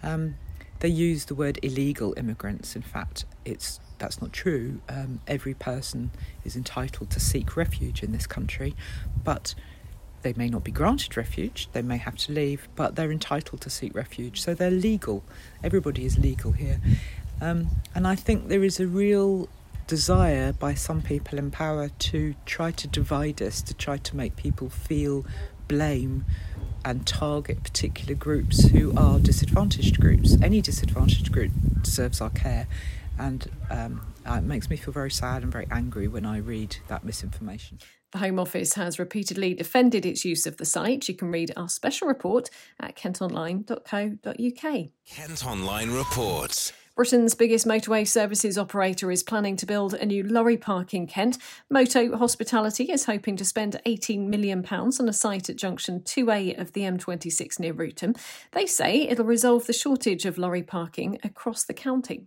Um, 0.02 0.36
they 0.80 0.88
use 0.88 1.26
the 1.26 1.36
word 1.36 1.60
illegal 1.62 2.14
immigrants. 2.16 2.76
In 2.76 2.82
fact, 2.82 3.26
it's 3.44 3.80
that's 3.98 4.22
not 4.22 4.32
true. 4.32 4.80
Um, 4.88 5.20
every 5.28 5.54
person 5.54 6.12
is 6.46 6.56
entitled 6.56 7.10
to 7.12 7.20
seek 7.20 7.58
refuge 7.58 8.02
in 8.02 8.14
this 8.14 8.26
country, 8.26 8.76
but 9.26 9.56
they 10.22 10.34
may 10.34 10.50
not 10.50 10.64
be 10.64 10.72
granted 10.72 11.16
refuge, 11.16 11.70
they 11.72 11.82
may 11.82 11.98
have 11.98 12.16
to 12.16 12.32
leave, 12.32 12.68
but 12.76 12.96
they're 12.96 13.12
entitled 13.12 13.62
to 13.62 13.70
seek 13.70 13.96
refuge. 13.96 14.42
So 14.42 14.54
they're 14.54 14.72
legal. 14.72 15.24
Everybody 15.64 16.06
is 16.06 16.18
legal 16.18 16.52
here. 16.52 16.80
Um, 17.42 17.70
and 17.96 18.08
I 18.08 18.16
think 18.16 18.48
there 18.48 18.64
is 18.64 18.80
a 18.80 18.88
real 18.88 19.50
desire 19.88 20.54
by 20.54 20.74
some 20.76 21.02
people 21.02 21.40
in 21.40 21.50
power 21.50 21.90
to 21.90 22.36
try 22.46 22.72
to 22.72 22.88
divide 22.88 23.42
us, 23.42 23.62
to 23.64 23.74
try 23.74 23.98
to 23.98 24.16
make 24.16 24.36
people 24.36 24.70
feel 24.70 25.26
blame 25.68 26.26
and 26.86 27.06
target 27.06 27.64
particular 27.64 28.14
groups 28.14 28.68
who 28.70 28.96
are 28.96 29.20
disadvantaged 29.20 30.00
groups. 30.00 30.38
Any 30.42 30.62
disadvantaged 30.62 31.32
group 31.32 31.52
deserves 31.82 32.22
our 32.22 32.30
care. 32.30 32.68
And 33.18 33.50
um, 33.70 34.02
it 34.26 34.44
makes 34.44 34.70
me 34.70 34.78
feel 34.78 34.94
very 34.94 35.12
sad 35.12 35.44
and 35.44 35.52
very 35.52 35.68
angry 35.72 36.08
when 36.08 36.26
I 36.26 36.38
read 36.38 36.78
that 36.88 37.04
misinformation. 37.04 37.80
The 38.12 38.20
Home 38.20 38.40
Office 38.40 38.74
has 38.74 38.98
repeatedly 38.98 39.54
defended 39.54 40.06
its 40.06 40.26
use 40.26 40.48
of 40.48 40.58
the 40.58 40.66
site. 40.66 41.08
You 41.08 41.16
can 41.16 41.32
read 41.32 41.52
our 41.56 41.70
special 41.70 42.08
report 42.08 42.50
at 42.80 42.96
kentonline.co.uk. 42.96 44.90
Kent 45.06 45.46
Online 45.46 45.92
reports. 45.92 46.74
Britain's 47.00 47.34
biggest 47.34 47.66
motorway 47.66 48.06
services 48.06 48.58
operator 48.58 49.10
is 49.10 49.24
planning 49.24 49.56
to 49.56 49.66
build 49.66 49.94
a 49.94 50.06
new 50.06 50.22
lorry 50.22 50.58
park 50.58 50.94
in 50.94 51.08
Kent. 51.08 51.38
Moto 51.70 52.18
Hospitality 52.18 52.92
is 52.92 53.06
hoping 53.06 53.38
to 53.38 53.46
spend 53.46 53.80
£18 53.86 54.28
million 54.28 54.66
on 54.70 55.08
a 55.08 55.14
site 55.14 55.50
at 55.50 55.56
junction 55.56 56.02
2A 56.02 56.60
of 56.60 56.74
the 56.74 56.82
M26 56.82 57.58
near 57.58 57.72
Wrotham. 57.72 58.16
They 58.52 58.66
say 58.66 59.08
it'll 59.08 59.24
resolve 59.24 59.66
the 59.66 59.72
shortage 59.72 60.26
of 60.26 60.38
lorry 60.38 60.62
parking 60.62 61.18
across 61.24 61.64
the 61.64 61.74
county. 61.74 62.26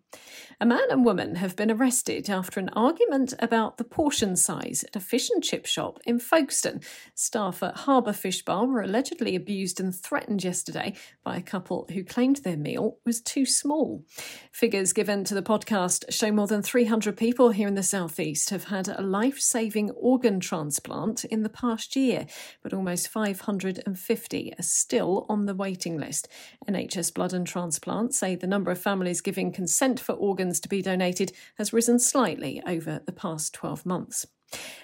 A 0.62 0.64
man 0.64 0.92
and 0.92 1.04
woman 1.04 1.34
have 1.34 1.56
been 1.56 1.72
arrested 1.72 2.30
after 2.30 2.60
an 2.60 2.68
argument 2.68 3.34
about 3.40 3.78
the 3.78 3.84
portion 3.84 4.36
size 4.36 4.84
at 4.84 4.94
a 4.94 5.00
fish 5.00 5.28
and 5.28 5.42
chip 5.42 5.66
shop 5.66 5.98
in 6.04 6.20
Folkestone. 6.20 6.82
Staff 7.16 7.64
at 7.64 7.78
Harbour 7.78 8.12
Fish 8.12 8.44
Bar 8.44 8.66
were 8.66 8.80
allegedly 8.80 9.34
abused 9.34 9.80
and 9.80 9.92
threatened 9.92 10.44
yesterday 10.44 10.94
by 11.24 11.36
a 11.36 11.42
couple 11.42 11.88
who 11.92 12.04
claimed 12.04 12.36
their 12.36 12.56
meal 12.56 12.98
was 13.04 13.20
too 13.20 13.44
small. 13.44 14.04
Figures 14.52 14.92
given 14.92 15.24
to 15.24 15.34
the 15.34 15.42
podcast 15.42 16.04
show 16.12 16.30
more 16.30 16.46
than 16.46 16.62
300 16.62 17.16
people 17.16 17.50
here 17.50 17.66
in 17.66 17.74
the 17.74 17.82
southeast 17.82 18.50
have 18.50 18.62
had 18.62 18.86
a 18.86 19.02
life 19.02 19.40
saving 19.40 19.90
organ 19.90 20.38
transplant 20.38 21.24
in 21.24 21.42
the 21.42 21.48
past 21.48 21.96
year, 21.96 22.24
but 22.62 22.72
almost 22.72 23.08
550 23.08 24.54
are 24.56 24.62
still 24.62 25.26
on 25.28 25.46
the 25.46 25.56
waiting 25.56 25.98
list. 25.98 26.28
NHS 26.68 27.12
Blood 27.12 27.32
and 27.32 27.48
Transplant 27.48 28.14
say 28.14 28.36
the 28.36 28.46
number 28.46 28.70
of 28.70 28.78
families 28.78 29.20
giving 29.20 29.50
consent 29.50 29.98
for 29.98 30.12
organs 30.52 30.60
to 30.60 30.68
be 30.68 30.82
donated 30.82 31.32
has 31.56 31.72
risen 31.72 31.98
slightly 31.98 32.62
over 32.66 33.00
the 33.06 33.12
past 33.12 33.54
12 33.54 33.86
months. 33.86 34.26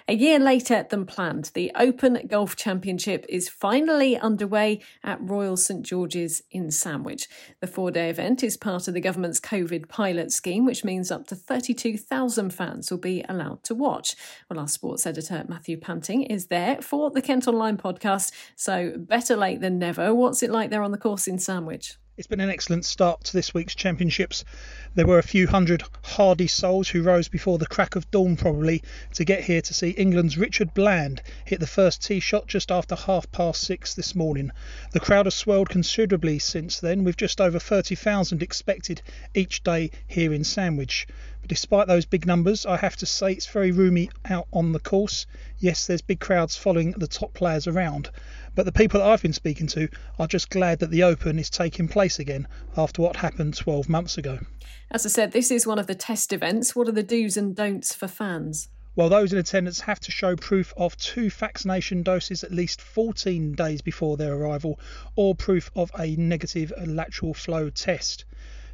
A 0.09 0.15
year 0.15 0.39
later 0.39 0.87
than 0.89 1.05
planned, 1.05 1.51
the 1.53 1.71
Open 1.75 2.27
Golf 2.27 2.57
Championship 2.57 3.27
is 3.29 3.51
finally 3.51 4.17
underway 4.17 4.81
at 5.05 5.21
Royal 5.21 5.59
St 5.59 5.85
George's 5.85 6.43
in 6.51 6.71
Sandwich. 6.71 7.29
The 7.61 7.67
four 7.67 7.91
day 7.91 8.09
event 8.09 8.43
is 8.43 8.57
part 8.57 8.89
of 8.89 8.95
the 8.95 9.03
government's 9.03 9.41
COVID 9.41 9.91
pilot 9.91 10.33
scheme, 10.33 10.65
which 10.65 10.85
means 10.85 11.11
up 11.11 11.27
to 11.27 11.37
32,000 11.37 12.49
fans 12.49 12.91
will 12.91 12.97
be 12.97 13.23
allowed 13.29 13.63
to 13.65 13.75
watch. 13.75 14.17
Well, 14.49 14.59
our 14.59 14.69
sports 14.69 15.07
editor, 15.07 15.45
Matthew 15.49 15.77
Panting, 15.77 16.23
is 16.23 16.47
there 16.47 16.81
for 16.81 17.11
the 17.11 17.21
Kent 17.21 17.47
Online 17.47 17.77
podcast, 17.77 18.33
so 18.57 18.95
better 18.97 19.37
late 19.37 19.61
than 19.61 19.79
never. 19.79 20.15
What's 20.15 20.43
it 20.43 20.51
like 20.51 20.71
there 20.71 20.83
on 20.83 20.93
the 20.93 21.05
course 21.07 21.29
in 21.29 21.39
Sandwich? 21.39 21.99
It's 22.19 22.27
been 22.27 22.41
an 22.41 22.51
excellent 22.51 22.85
start 22.85 23.23
to 23.23 23.33
this 23.33 23.55
week's 23.55 23.77
championships. 23.77 24.45
There 24.97 25.07
were 25.07 25.21
a 25.21 25.23
few 25.23 25.47
hundred 25.47 25.85
hardy 26.03 26.49
souls 26.49 26.89
who 26.89 27.01
rose 27.01 27.29
before 27.29 27.59
the 27.59 27.67
crack 27.67 27.95
of 27.95 28.11
dawn, 28.11 28.37
probably, 28.37 28.83
to 29.15 29.25
get 29.25 29.45
here 29.45 29.63
to 29.63 29.73
see 29.73 29.91
England's 29.91 30.37
Richard 30.37 30.75
Bland 30.75 31.23
hit 31.45 31.61
the 31.61 31.67
first 31.69 32.03
tee 32.03 32.19
shot 32.19 32.49
just 32.49 32.73
after 32.73 32.97
half 32.97 33.31
past 33.31 33.63
six 33.63 33.95
this 33.95 34.17
morning. 34.17 34.51
The 34.91 34.99
crowd 34.99 35.27
has 35.27 35.37
swelled 35.37 35.69
considerably 35.69 36.41
since 36.41 36.81
then, 36.81 37.05
with 37.05 37.17
just 37.17 37.41
over 37.41 37.61
30,000 37.61 38.43
expected 38.43 39.01
each 39.33 39.63
day 39.63 39.93
here 40.09 40.33
in 40.33 40.43
Sandwich. 40.43 41.07
But 41.41 41.49
despite 41.49 41.87
those 41.87 42.05
big 42.05 42.27
numbers, 42.27 42.67
I 42.67 42.77
have 42.77 42.97
to 42.97 43.07
say 43.07 43.33
it's 43.33 43.47
very 43.47 43.71
roomy 43.71 44.11
out 44.25 44.49
on 44.53 44.73
the 44.73 44.81
course. 44.81 45.27
Yes, 45.59 45.87
there's 45.87 46.03
big 46.03 46.21
crowds 46.21 46.57
following 46.57 46.93
the 46.93 47.07
top 47.07 47.35
players 47.35 47.67
around. 47.67 48.11
But 48.55 48.67
the 48.67 48.73
people 48.73 49.01
that 49.01 49.09
I've 49.09 49.23
been 49.23 49.33
speaking 49.33 49.67
to 49.69 49.89
are 50.19 50.27
just 50.27 50.51
glad 50.51 50.81
that 50.81 50.91
the 50.91 51.05
Open 51.05 51.39
is 51.39 51.51
taking 51.51 51.89
place 51.89 52.19
again 52.19 52.49
after 52.77 53.03
what 53.03 53.17
happened 53.17 53.57
12 53.57 53.89
months 53.89 54.19
ago. 54.19 54.41
As 54.91 55.07
I 55.07 55.11
said, 55.11 55.33
this 55.33 55.51
is 55.51 55.67
one 55.67 55.79
of 55.79 55.87
the 55.87 55.95
test 55.95 56.33
events. 56.33 56.75
What 56.75 56.89
are 56.89 56.93
the 56.93 57.03
do's 57.03 57.37
and 57.37 57.55
don'ts 57.55 57.95
for 57.95 58.09
fans? 58.09 58.69
Well, 58.99 59.09
those 59.09 59.33
in 59.33 59.39
attendance 59.39 59.83
have 59.83 60.01
to 60.01 60.11
show 60.11 60.35
proof 60.35 60.75
of 60.77 60.97
two 60.97 61.31
vaccination 61.31 62.03
doses 62.03 62.43
at 62.43 62.51
least 62.51 62.81
14 62.81 63.53
days 63.53 63.81
before 63.81 64.17
their 64.17 64.35
arrival 64.35 64.81
or 65.15 65.37
proof 65.37 65.71
of 65.77 65.93
a 65.97 66.17
negative 66.17 66.73
lateral 66.85 67.33
flow 67.33 67.71
test. 67.71 68.25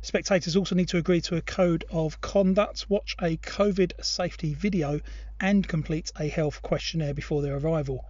Spectators 0.05 0.55
also 0.55 0.75
need 0.75 0.89
to 0.89 0.99
agree 0.99 1.23
to 1.23 1.37
a 1.37 1.41
code 1.41 1.87
of 1.91 2.21
conduct, 2.21 2.85
watch 2.91 3.17
a 3.23 3.39
COVID 3.39 4.05
safety 4.05 4.53
video, 4.53 5.01
and 5.41 5.67
complete 5.67 6.13
a 6.21 6.29
health 6.29 6.61
questionnaire 6.61 7.15
before 7.15 7.41
their 7.41 7.57
arrival. 7.57 8.05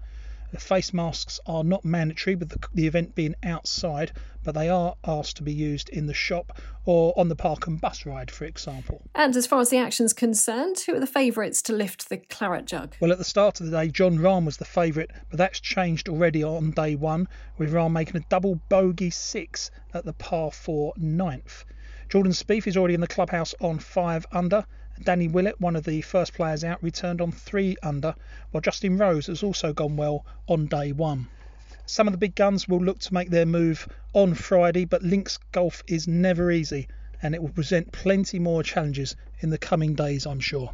The 0.50 0.58
face 0.58 0.92
masks 0.92 1.38
are 1.46 1.62
not 1.62 1.84
mandatory 1.84 2.34
with 2.34 2.48
the, 2.48 2.58
the, 2.74 2.88
event 2.88 3.14
being 3.14 3.36
outside, 3.44 4.10
but 4.42 4.56
they 4.56 4.68
are 4.68 4.96
asked 5.04 5.36
to 5.36 5.44
be 5.44 5.52
used 5.52 5.88
in 5.88 6.06
the 6.06 6.14
shop 6.14 6.58
or 6.84 7.16
on 7.16 7.28
the 7.28 7.36
park 7.36 7.68
and 7.68 7.80
bus 7.80 8.04
ride, 8.04 8.28
for 8.28 8.44
example. 8.44 9.00
And 9.14 9.36
as 9.36 9.46
far 9.46 9.60
as 9.60 9.70
the 9.70 9.78
action's 9.78 10.12
concerned, 10.12 10.80
who 10.80 10.96
are 10.96 11.00
the 11.00 11.06
favourites 11.06 11.62
to 11.62 11.72
lift 11.72 12.08
the 12.08 12.16
claret 12.16 12.66
jug? 12.66 12.96
Well, 12.98 13.12
at 13.12 13.18
the 13.18 13.24
start 13.24 13.60
of 13.60 13.66
the 13.66 13.72
day, 13.72 13.88
Jon 13.88 14.18
Rahm 14.18 14.44
was 14.44 14.56
the 14.56 14.64
favourite, 14.64 15.12
but 15.30 15.38
that's 15.38 15.60
changed 15.60 16.08
already 16.08 16.42
on 16.42 16.72
day 16.72 16.96
one, 16.96 17.28
with 17.56 17.72
Rahm 17.72 17.92
making 17.92 18.16
a 18.16 18.24
double 18.28 18.56
bogey 18.68 19.10
six 19.10 19.70
at 19.92 20.04
the 20.04 20.12
par 20.12 20.50
four 20.50 20.92
ninth. 20.96 21.64
Jordan 22.10 22.32
Spieth 22.32 22.66
is 22.66 22.76
already 22.76 22.94
in 22.94 23.00
the 23.00 23.06
clubhouse 23.06 23.54
on 23.60 23.78
five 23.78 24.26
under. 24.30 24.66
Danny 25.02 25.26
Willett, 25.26 25.60
one 25.60 25.74
of 25.74 25.84
the 25.84 26.02
first 26.02 26.34
players 26.34 26.62
out, 26.62 26.82
returned 26.82 27.20
on 27.20 27.32
three 27.32 27.76
under, 27.82 28.14
while 28.50 28.60
Justin 28.60 28.98
Rose 28.98 29.26
has 29.28 29.42
also 29.42 29.72
gone 29.72 29.96
well 29.96 30.26
on 30.46 30.66
day 30.66 30.92
one. 30.92 31.28
Some 31.86 32.06
of 32.06 32.12
the 32.12 32.18
big 32.18 32.34
guns 32.34 32.68
will 32.68 32.80
look 32.80 32.98
to 33.00 33.14
make 33.14 33.30
their 33.30 33.46
move 33.46 33.88
on 34.12 34.34
Friday, 34.34 34.84
but 34.84 35.02
links 35.02 35.38
golf 35.52 35.82
is 35.86 36.06
never 36.06 36.50
easy 36.50 36.88
and 37.22 37.34
it 37.34 37.40
will 37.40 37.48
present 37.48 37.90
plenty 37.90 38.38
more 38.38 38.62
challenges 38.62 39.16
in 39.40 39.48
the 39.50 39.58
coming 39.58 39.94
days, 39.94 40.26
I'm 40.26 40.40
sure. 40.40 40.70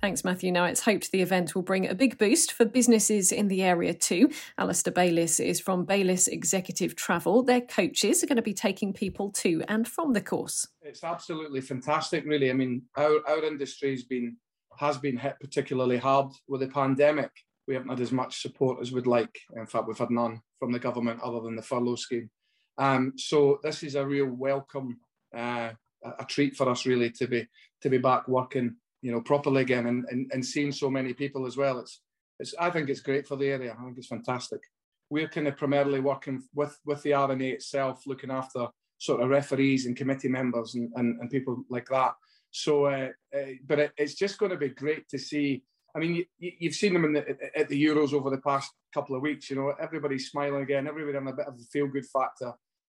Thanks, 0.00 0.24
Matthew. 0.24 0.50
Now, 0.50 0.64
it's 0.64 0.80
hoped 0.80 1.12
the 1.12 1.20
event 1.20 1.54
will 1.54 1.60
bring 1.60 1.86
a 1.86 1.94
big 1.94 2.16
boost 2.16 2.52
for 2.52 2.64
businesses 2.64 3.30
in 3.32 3.48
the 3.48 3.62
area 3.62 3.92
too. 3.92 4.30
Alistair 4.56 4.94
Bayliss 4.94 5.38
is 5.38 5.60
from 5.60 5.84
Bayliss 5.84 6.26
Executive 6.26 6.96
Travel. 6.96 7.42
Their 7.42 7.60
coaches 7.60 8.24
are 8.24 8.26
going 8.26 8.36
to 8.36 8.42
be 8.42 8.54
taking 8.54 8.94
people 8.94 9.30
to 9.32 9.62
and 9.68 9.86
from 9.86 10.14
the 10.14 10.22
course. 10.22 10.66
It's 10.80 11.04
absolutely 11.04 11.60
fantastic, 11.60 12.24
really. 12.24 12.48
I 12.48 12.54
mean, 12.54 12.82
our, 12.96 13.18
our 13.28 13.44
industry's 13.44 14.04
been 14.04 14.38
has 14.78 14.96
been 14.96 15.18
hit 15.18 15.36
particularly 15.38 15.98
hard 15.98 16.32
with 16.48 16.62
the 16.62 16.68
pandemic. 16.68 17.30
We 17.68 17.74
haven't 17.74 17.90
had 17.90 18.00
as 18.00 18.12
much 18.12 18.40
support 18.40 18.78
as 18.80 18.92
we'd 18.92 19.06
like. 19.06 19.38
In 19.54 19.66
fact, 19.66 19.86
we've 19.86 19.98
had 19.98 20.10
none 20.10 20.40
from 20.58 20.72
the 20.72 20.78
government 20.78 21.20
other 21.22 21.40
than 21.40 21.56
the 21.56 21.62
furlough 21.62 21.96
scheme. 21.96 22.30
Um, 22.78 23.12
so 23.16 23.58
this 23.62 23.82
is 23.82 23.96
a 23.96 24.06
real 24.06 24.26
welcome, 24.26 25.00
uh, 25.36 25.72
a 26.02 26.24
treat 26.26 26.56
for 26.56 26.70
us 26.70 26.86
really 26.86 27.10
to 27.10 27.26
be 27.26 27.46
to 27.82 27.90
be 27.90 27.98
back 27.98 28.26
working 28.26 28.76
you 29.02 29.12
know, 29.12 29.20
properly 29.20 29.62
again 29.62 29.86
and, 29.86 30.04
and, 30.10 30.30
and 30.32 30.44
seeing 30.44 30.72
so 30.72 30.90
many 30.90 31.12
people 31.12 31.46
as 31.46 31.56
well. 31.56 31.78
It's, 31.78 32.00
it's, 32.38 32.54
I 32.58 32.70
think 32.70 32.88
it's 32.88 33.00
great 33.00 33.26
for 33.26 33.36
the 33.36 33.48
area. 33.48 33.76
I 33.78 33.84
think 33.84 33.98
it's 33.98 34.06
fantastic. 34.06 34.60
We're 35.08 35.28
kind 35.28 35.48
of 35.48 35.56
primarily 35.56 36.00
working 36.00 36.42
with, 36.54 36.78
with 36.84 37.02
the 37.02 37.14
R&A 37.14 37.50
itself, 37.50 38.02
looking 38.06 38.30
after 38.30 38.68
sort 38.98 39.22
of 39.22 39.30
referees 39.30 39.86
and 39.86 39.96
committee 39.96 40.28
members 40.28 40.74
and, 40.74 40.90
and, 40.96 41.20
and 41.20 41.30
people 41.30 41.64
like 41.70 41.88
that. 41.88 42.12
So, 42.50 42.86
uh, 42.86 43.08
uh, 43.34 43.46
but 43.66 43.78
it, 43.78 43.92
it's 43.96 44.14
just 44.14 44.38
going 44.38 44.52
to 44.52 44.58
be 44.58 44.68
great 44.68 45.08
to 45.08 45.18
see. 45.18 45.62
I 45.94 45.98
mean, 45.98 46.14
you, 46.14 46.24
you've 46.38 46.74
seen 46.74 46.92
them 46.92 47.04
in 47.04 47.12
the, 47.14 47.36
at 47.56 47.68
the 47.68 47.82
Euros 47.82 48.12
over 48.12 48.30
the 48.30 48.38
past 48.38 48.70
couple 48.92 49.16
of 49.16 49.22
weeks. 49.22 49.50
You 49.50 49.56
know, 49.56 49.72
everybody's 49.80 50.30
smiling 50.30 50.62
again. 50.62 50.86
Everybody 50.86 51.14
having 51.14 51.32
a 51.32 51.36
bit 51.36 51.46
of 51.46 51.54
a 51.54 51.64
feel-good 51.72 52.06
factor. 52.06 52.52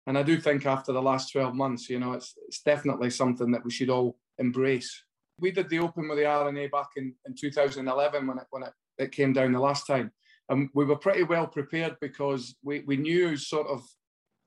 And 0.08 0.18
I 0.18 0.24
do 0.24 0.40
think 0.40 0.66
after 0.66 0.92
the 0.92 1.02
last 1.02 1.32
12 1.32 1.54
months, 1.54 1.90
you 1.90 2.00
know, 2.00 2.14
it's, 2.14 2.34
it's 2.48 2.62
definitely 2.62 3.12
something 3.12 3.52
that 3.52 3.64
we 3.64 3.72
should 3.72 3.90
all 3.90 4.18
embrace 4.40 5.04
we 5.40 5.52
did 5.52 5.70
the 5.70 5.80
Open 5.80 6.08
with 6.08 6.18
the 6.18 6.26
R&A 6.26 6.68
back 6.68 6.90
in, 6.96 7.14
in 7.26 7.36
2011 7.36 8.28
when 8.28 8.38
it 8.38 8.46
when 8.50 8.64
it, 8.64 8.74
it 8.98 9.12
came 9.12 9.34
down 9.34 9.52
the 9.52 9.60
last 9.60 9.88
time, 9.88 10.12
and 10.50 10.70
we 10.74 10.86
were 10.86 10.96
pretty 10.96 11.24
well 11.24 11.48
prepared 11.48 11.98
because 12.02 12.56
we, 12.64 12.82
we 12.82 12.98
knew 12.98 13.36
sort 13.38 13.68
of 13.68 13.84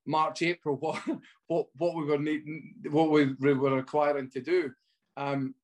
March 0.07 0.43
April 0.43 0.77
what 0.81 1.03
what 1.47 1.67
what 1.77 1.97
we 1.97 2.05
were 2.05 2.19
needing 2.19 2.75
what 2.91 3.11
we 3.11 3.35
were 3.41 3.77
requiring 3.77 4.31
to 4.31 4.41
do. 4.41 4.71
Um, 5.17 5.55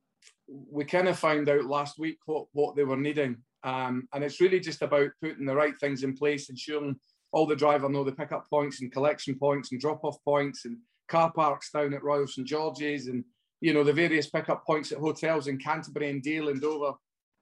we 0.49 0.85
kind 0.85 1.09
of 1.09 1.19
found 1.19 1.49
out 1.49 1.65
last 1.65 1.99
week 1.99 2.19
what 2.27 2.47
what 2.53 2.77
they 2.77 2.85
were 2.85 2.97
needing, 2.97 3.37
um, 3.62 4.09
and 4.12 4.25
it's 4.25 4.41
really 4.41 4.61
just 4.61 4.83
about 4.83 5.11
putting 5.23 5.47
the 5.47 5.55
right 5.55 5.79
things 5.79 6.03
in 6.03 6.17
place, 6.17 6.50
ensuring 6.50 6.97
all 7.33 7.47
the 7.47 7.57
driver 7.57 7.89
know 7.89 8.05
the 8.05 8.12
pickup 8.12 8.49
points 8.50 8.81
and 8.81 8.93
collection 8.93 9.37
points 9.37 9.71
and 9.71 9.81
drop 9.81 10.03
off 10.03 10.17
points 10.25 10.65
and 10.65 10.79
car 11.09 11.33
parks 11.33 11.71
down 11.71 11.95
at 11.95 12.03
Royal 12.03 12.27
St 12.27 12.47
George's 12.47 13.07
and 13.07 13.25
you 13.61 13.75
know 13.75 13.85
the 13.85 13.93
various 13.93 14.29
pickup 14.29 14.64
points 14.64 14.93
at 14.93 14.99
hotels 14.99 15.47
in 15.47 15.59
Canterbury 15.59 16.11
and 16.11 16.23
Deal 16.23 16.49
and 16.49 16.61
Dover. 16.61 16.93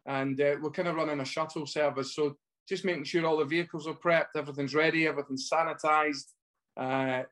And 0.07 0.41
uh, 0.41 0.57
we're 0.61 0.71
kind 0.71 0.89
of 0.89 0.97
running 0.97 1.21
a 1.21 1.25
shuttle 1.25 1.67
service, 1.67 2.15
so 2.15 2.37
just 2.69 2.85
making 2.85 3.05
sure 3.05 3.27
all 3.27 3.39
the 3.39 3.45
vehicles 3.45 3.87
are 3.87 3.95
prepped, 3.95 4.37
everything's 4.37 4.75
ready, 4.75 5.07
everything's 5.07 5.49
sanitized. 5.51 6.33
Uh, 6.77 7.23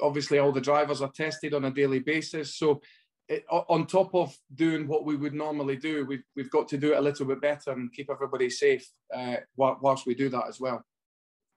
obviously, 0.00 0.38
all 0.38 0.52
the 0.52 0.60
drivers 0.60 1.02
are 1.02 1.10
tested 1.10 1.52
on 1.52 1.64
a 1.64 1.70
daily 1.70 1.98
basis. 1.98 2.56
So, 2.56 2.80
it, 3.28 3.44
on 3.50 3.86
top 3.86 4.14
of 4.14 4.36
doing 4.54 4.86
what 4.86 5.04
we 5.04 5.16
would 5.16 5.34
normally 5.34 5.76
do, 5.76 6.04
we've, 6.04 6.22
we've 6.36 6.50
got 6.50 6.68
to 6.68 6.78
do 6.78 6.92
it 6.92 6.98
a 6.98 7.02
little 7.02 7.26
bit 7.26 7.40
better 7.40 7.70
and 7.70 7.92
keep 7.92 8.10
everybody 8.10 8.50
safe 8.50 8.86
uh, 9.14 9.36
whilst 9.56 10.06
we 10.06 10.14
do 10.14 10.28
that 10.28 10.46
as 10.46 10.60
well. 10.60 10.84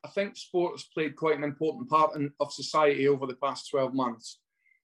I 0.04 0.10
think 0.10 0.38
sports 0.38 0.84
played 0.84 1.16
quite 1.16 1.38
an 1.38 1.44
important 1.44 1.90
part 1.90 2.16
in, 2.16 2.32
of 2.40 2.54
society 2.54 3.08
over 3.08 3.26
the 3.28 3.36
past 3.36 3.70
12 3.70 3.94
months. 3.94 4.40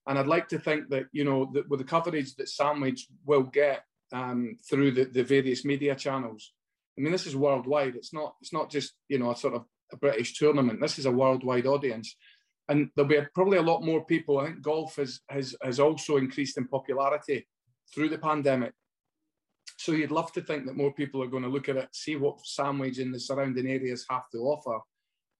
And 0.07 0.19
I'd 0.19 0.27
like 0.27 0.48
to 0.50 0.60
think 0.60 0.89
that, 0.89 1.05
you 1.12 1.24
know, 1.24 1.50
that 1.53 1.69
with 1.69 1.79
the 1.79 1.86
coverage 1.86 2.36
that 2.36 2.50
Sandwich 2.50 3.07
will 3.25 3.43
get 3.43 3.83
um, 4.12 4.57
through 4.69 4.91
the, 4.91 5.05
the 5.05 5.24
various 5.24 5.63
media 5.63 5.95
channels, 5.95 6.51
I 6.98 7.01
mean, 7.01 7.12
this 7.12 7.25
is 7.25 7.36
worldwide. 7.36 7.95
It's 7.95 8.13
not, 8.13 8.36
it's 8.41 8.53
not 8.53 8.69
just, 8.69 8.93
you 9.07 9.17
know, 9.17 9.31
a 9.31 9.36
sort 9.36 9.53
of 9.53 9.65
a 9.91 9.98
British 9.98 10.38
tournament. 10.38 10.81
This 10.81 11.00
is 11.00 11.05
a 11.05 11.12
worldwide 11.12 11.65
audience. 11.65 12.15
And 12.67 12.89
there'll 12.95 13.10
be 13.10 13.19
probably 13.33 13.57
a 13.57 13.63
lot 13.63 13.83
more 13.83 14.05
people. 14.05 14.39
I 14.39 14.45
think 14.45 14.62
golf 14.62 14.98
has, 14.98 15.22
has, 15.29 15.55
has 15.62 15.79
also 15.79 16.17
increased 16.17 16.57
in 16.57 16.67
popularity 16.67 17.48
through 17.93 18.10
the 18.10 18.17
pandemic. 18.17 18.74
So 19.77 19.91
you'd 19.91 20.12
love 20.12 20.31
to 20.33 20.41
think 20.41 20.65
that 20.65 20.77
more 20.77 20.93
people 20.93 21.22
are 21.24 21.27
going 21.27 21.43
to 21.43 21.50
look 21.50 21.67
at 21.67 21.77
it, 21.77 21.89
see 21.91 22.15
what 22.15 22.45
Sandwich 22.45 23.00
and 23.00 23.13
the 23.13 23.19
surrounding 23.19 23.67
areas 23.67 24.05
have 24.10 24.29
to 24.31 24.38
offer, 24.39 24.79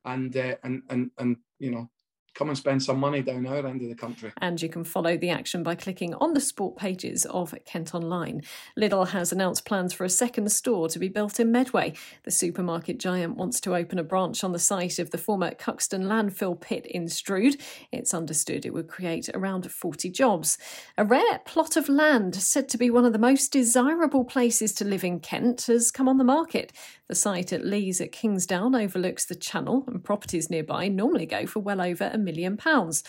and 0.06 0.36
uh, 0.36 0.56
and 0.64 0.84
and 0.90 1.12
and 1.18 1.38
you 1.60 1.72
know 1.72 1.90
come 2.34 2.50
and 2.50 2.58
spend 2.58 2.82
some 2.82 3.00
money 3.00 3.22
down 3.22 3.46
our 3.46 3.66
end 3.66 3.82
of 3.82 3.90
the 3.90 3.96
country. 3.96 4.32
And 4.38 4.62
you 4.62 4.70
can 4.70 4.84
follow 4.84 5.18
the 5.18 5.30
action 5.30 5.64
by 5.64 5.76
clicking 5.76 6.14
on 6.16 6.34
the 6.34 6.42
sport 6.42 6.76
pages 6.76 7.26
of 7.26 7.54
Kent 7.66 7.94
Online. 7.94 8.42
Lidl 8.78 9.10
has 9.10 9.32
announced 9.32 9.66
plans 9.66 9.94
for 9.94 10.04
a 10.04 10.10
second 10.10 10.52
store 10.52 10.90
to 10.90 11.00
be 11.00 11.08
built 11.08 11.40
in 11.40 11.52
Medway. 11.52 11.94
The 12.24 12.32
supermarket 12.32 13.00
giant 13.00 13.38
wants 13.38 13.60
to 13.62 13.76
open 13.76 14.00
a 14.00 14.04
branch 14.04 14.44
on 14.44 14.52
the 14.52 14.60
site 14.60 15.00
of 15.00 15.12
the 15.12 15.18
former 15.18 15.52
Cuxton 15.52 16.04
landfill 16.04 16.60
pit 16.60 16.86
in 16.86 17.08
Strood. 17.08 17.58
It's 17.92 18.14
understood 18.14 18.66
it 18.66 18.74
would 18.74 18.88
create 18.88 19.30
around 19.34 19.72
40 19.72 20.10
jobs. 20.10 20.58
A 20.98 21.06
rare 21.06 21.40
plot 21.46 21.76
of 21.78 21.90
land 21.90 22.36
said 22.36 22.70
to 22.70 22.78
be 22.78 22.90
one 22.90 23.06
of 23.06 23.14
the 23.14 23.20
most 23.20 23.52
desirable 23.52 24.26
places 24.26 24.74
to 24.74 24.86
live 24.86 25.04
in 25.04 25.20
Kent 25.20 25.64
has 25.68 25.92
come 25.92 26.10
on 26.10 26.18
the 26.18 26.24
market. 26.24 26.72
The 27.10 27.16
site 27.16 27.52
at 27.52 27.66
Lees 27.66 28.00
at 28.00 28.12
Kingsdown 28.12 28.76
overlooks 28.76 29.26
the 29.26 29.36
channel, 29.36 29.84
and 29.88 30.04
properties 30.04 30.50
nearby 30.50 30.88
normally 30.88 31.26
go 31.26 31.46
for 31.46 31.60
well 31.60 31.82
over 31.82 32.10
a 32.12 32.18
million 32.18 32.58
pounds. 32.58 33.04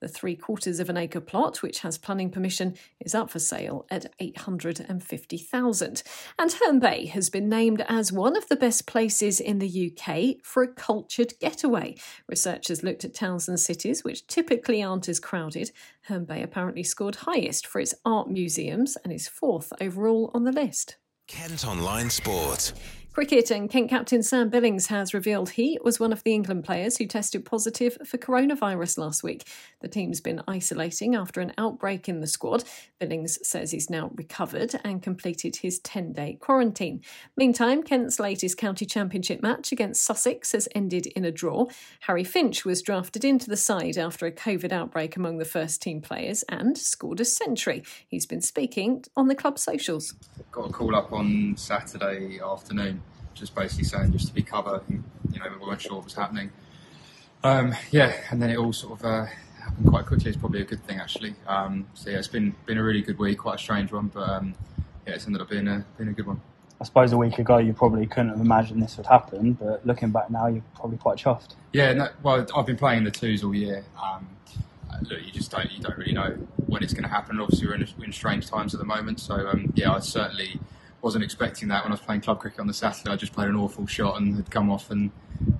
The 0.00 0.08
three 0.08 0.36
quarters 0.36 0.78
of 0.78 0.90
an 0.90 0.98
acre 0.98 1.22
plot, 1.22 1.62
which 1.62 1.78
has 1.78 1.96
planning 1.96 2.30
permission, 2.30 2.76
is 3.00 3.14
up 3.14 3.30
for 3.30 3.38
sale 3.38 3.86
at 3.90 4.12
850,000. 4.20 6.02
And 6.38 6.52
Herne 6.52 6.80
Bay 6.80 7.06
has 7.06 7.30
been 7.30 7.48
named 7.48 7.82
as 7.88 8.12
one 8.12 8.36
of 8.36 8.46
the 8.48 8.56
best 8.56 8.86
places 8.86 9.40
in 9.40 9.58
the 9.58 9.90
UK 9.90 10.44
for 10.44 10.62
a 10.62 10.68
cultured 10.68 11.32
getaway. 11.40 11.94
Researchers 12.28 12.82
looked 12.82 13.06
at 13.06 13.14
towns 13.14 13.48
and 13.48 13.58
cities 13.58 14.04
which 14.04 14.26
typically 14.26 14.82
aren't 14.82 15.08
as 15.08 15.18
crowded. 15.18 15.70
Herne 16.02 16.26
Bay 16.26 16.42
apparently 16.42 16.82
scored 16.82 17.16
highest 17.16 17.66
for 17.66 17.80
its 17.80 17.94
art 18.04 18.28
museums 18.28 18.98
and 19.02 19.14
is 19.14 19.28
fourth 19.28 19.72
overall 19.80 20.30
on 20.34 20.44
the 20.44 20.52
list. 20.52 20.96
Kent 21.26 21.66
Online 21.66 22.10
Sport. 22.10 22.74
Cricket 23.16 23.50
and 23.50 23.70
Kent 23.70 23.88
captain 23.88 24.22
Sam 24.22 24.50
Billings 24.50 24.88
has 24.88 25.14
revealed 25.14 25.48
he 25.48 25.78
was 25.82 25.98
one 25.98 26.12
of 26.12 26.22
the 26.22 26.34
England 26.34 26.64
players 26.64 26.98
who 26.98 27.06
tested 27.06 27.46
positive 27.46 27.96
for 28.04 28.18
coronavirus 28.18 28.98
last 28.98 29.22
week. 29.22 29.48
The 29.80 29.88
team's 29.88 30.20
been 30.20 30.42
isolating 30.46 31.14
after 31.14 31.40
an 31.40 31.54
outbreak 31.56 32.10
in 32.10 32.20
the 32.20 32.26
squad. 32.26 32.64
Billings 33.00 33.38
says 33.42 33.70
he's 33.70 33.88
now 33.88 34.10
recovered 34.16 34.78
and 34.84 35.02
completed 35.02 35.56
his 35.56 35.78
10 35.78 36.12
day 36.12 36.36
quarantine. 36.42 37.00
Meantime, 37.38 37.82
Kent's 37.82 38.20
latest 38.20 38.58
county 38.58 38.84
championship 38.84 39.40
match 39.40 39.72
against 39.72 40.04
Sussex 40.04 40.52
has 40.52 40.68
ended 40.74 41.06
in 41.06 41.24
a 41.24 41.32
draw. 41.32 41.68
Harry 42.00 42.22
Finch 42.22 42.66
was 42.66 42.82
drafted 42.82 43.24
into 43.24 43.48
the 43.48 43.56
side 43.56 43.96
after 43.96 44.26
a 44.26 44.30
COVID 44.30 44.72
outbreak 44.72 45.16
among 45.16 45.38
the 45.38 45.46
first 45.46 45.80
team 45.80 46.02
players 46.02 46.42
and 46.50 46.76
scored 46.76 47.20
a 47.20 47.24
century. 47.24 47.82
He's 48.06 48.26
been 48.26 48.42
speaking 48.42 49.04
on 49.16 49.28
the 49.28 49.34
club 49.34 49.58
socials. 49.58 50.12
Got 50.52 50.68
a 50.68 50.72
call 50.74 50.94
up 50.94 51.14
on 51.14 51.54
Saturday 51.56 52.40
afternoon 52.44 53.00
just 53.36 53.54
basically 53.54 53.84
saying 53.84 54.12
just 54.12 54.28
to 54.28 54.34
be 54.34 54.42
covered. 54.42 54.82
And, 54.88 55.04
you 55.32 55.38
know, 55.38 55.46
we 55.60 55.66
weren't 55.66 55.80
sure 55.80 55.94
what 55.94 56.04
was 56.04 56.14
happening. 56.14 56.50
Um, 57.44 57.74
yeah, 57.92 58.12
and 58.30 58.42
then 58.42 58.50
it 58.50 58.56
all 58.56 58.72
sort 58.72 58.98
of 58.98 59.04
uh, 59.04 59.26
happened 59.62 59.86
quite 59.88 60.06
quickly. 60.06 60.30
It's 60.30 60.38
probably 60.38 60.62
a 60.62 60.64
good 60.64 60.84
thing 60.84 60.98
actually. 60.98 61.34
Um, 61.46 61.86
so 61.94 62.10
yeah, 62.10 62.18
it's 62.18 62.28
been 62.28 62.54
been 62.64 62.78
a 62.78 62.82
really 62.82 63.02
good 63.02 63.18
week, 63.18 63.38
quite 63.38 63.56
a 63.56 63.58
strange 63.58 63.92
one, 63.92 64.08
but 64.08 64.28
um, 64.28 64.54
yeah, 65.06 65.14
it's 65.14 65.26
ended 65.26 65.42
up 65.42 65.50
being 65.50 65.68
a 65.68 65.84
being 65.96 66.10
a 66.10 66.12
good 66.12 66.26
one. 66.26 66.40
I 66.80 66.84
suppose 66.84 67.12
a 67.12 67.16
week 67.16 67.38
ago 67.38 67.58
you 67.58 67.72
probably 67.72 68.06
couldn't 68.06 68.30
have 68.30 68.40
imagined 68.40 68.82
this 68.82 68.96
would 68.96 69.06
happen, 69.06 69.52
but 69.54 69.86
looking 69.86 70.10
back 70.10 70.30
now, 70.30 70.46
you're 70.46 70.64
probably 70.74 70.98
quite 70.98 71.16
chuffed. 71.16 71.54
Yeah, 71.72 71.92
no, 71.94 72.08
well, 72.22 72.46
I've 72.54 72.66
been 72.66 72.76
playing 72.76 73.04
the 73.04 73.10
twos 73.10 73.42
all 73.42 73.54
year. 73.54 73.84
Um, 74.02 74.28
look, 75.02 75.24
you 75.24 75.32
just 75.32 75.50
don't 75.50 75.70
you 75.70 75.80
don't 75.82 75.96
really 75.96 76.12
know 76.12 76.36
when 76.66 76.82
it's 76.82 76.92
going 76.92 77.04
to 77.04 77.08
happen. 77.08 77.40
Obviously, 77.40 77.68
we're 77.68 77.74
in, 77.74 77.88
in 78.04 78.12
strange 78.12 78.48
times 78.48 78.74
at 78.74 78.80
the 78.80 78.86
moment, 78.86 79.20
so 79.20 79.34
um, 79.34 79.72
yeah, 79.74 79.92
I 79.92 80.00
certainly 80.00 80.58
wasn't 81.02 81.24
expecting 81.24 81.68
that 81.68 81.84
when 81.84 81.92
I 81.92 81.94
was 81.94 82.00
playing 82.00 82.22
club 82.22 82.40
cricket 82.40 82.60
on 82.60 82.66
the 82.66 82.74
Saturday. 82.74 83.10
I 83.10 83.16
just 83.16 83.32
played 83.32 83.48
an 83.48 83.56
awful 83.56 83.86
shot 83.86 84.20
and 84.20 84.36
had 84.36 84.50
come 84.50 84.70
off, 84.70 84.90
and 84.90 85.10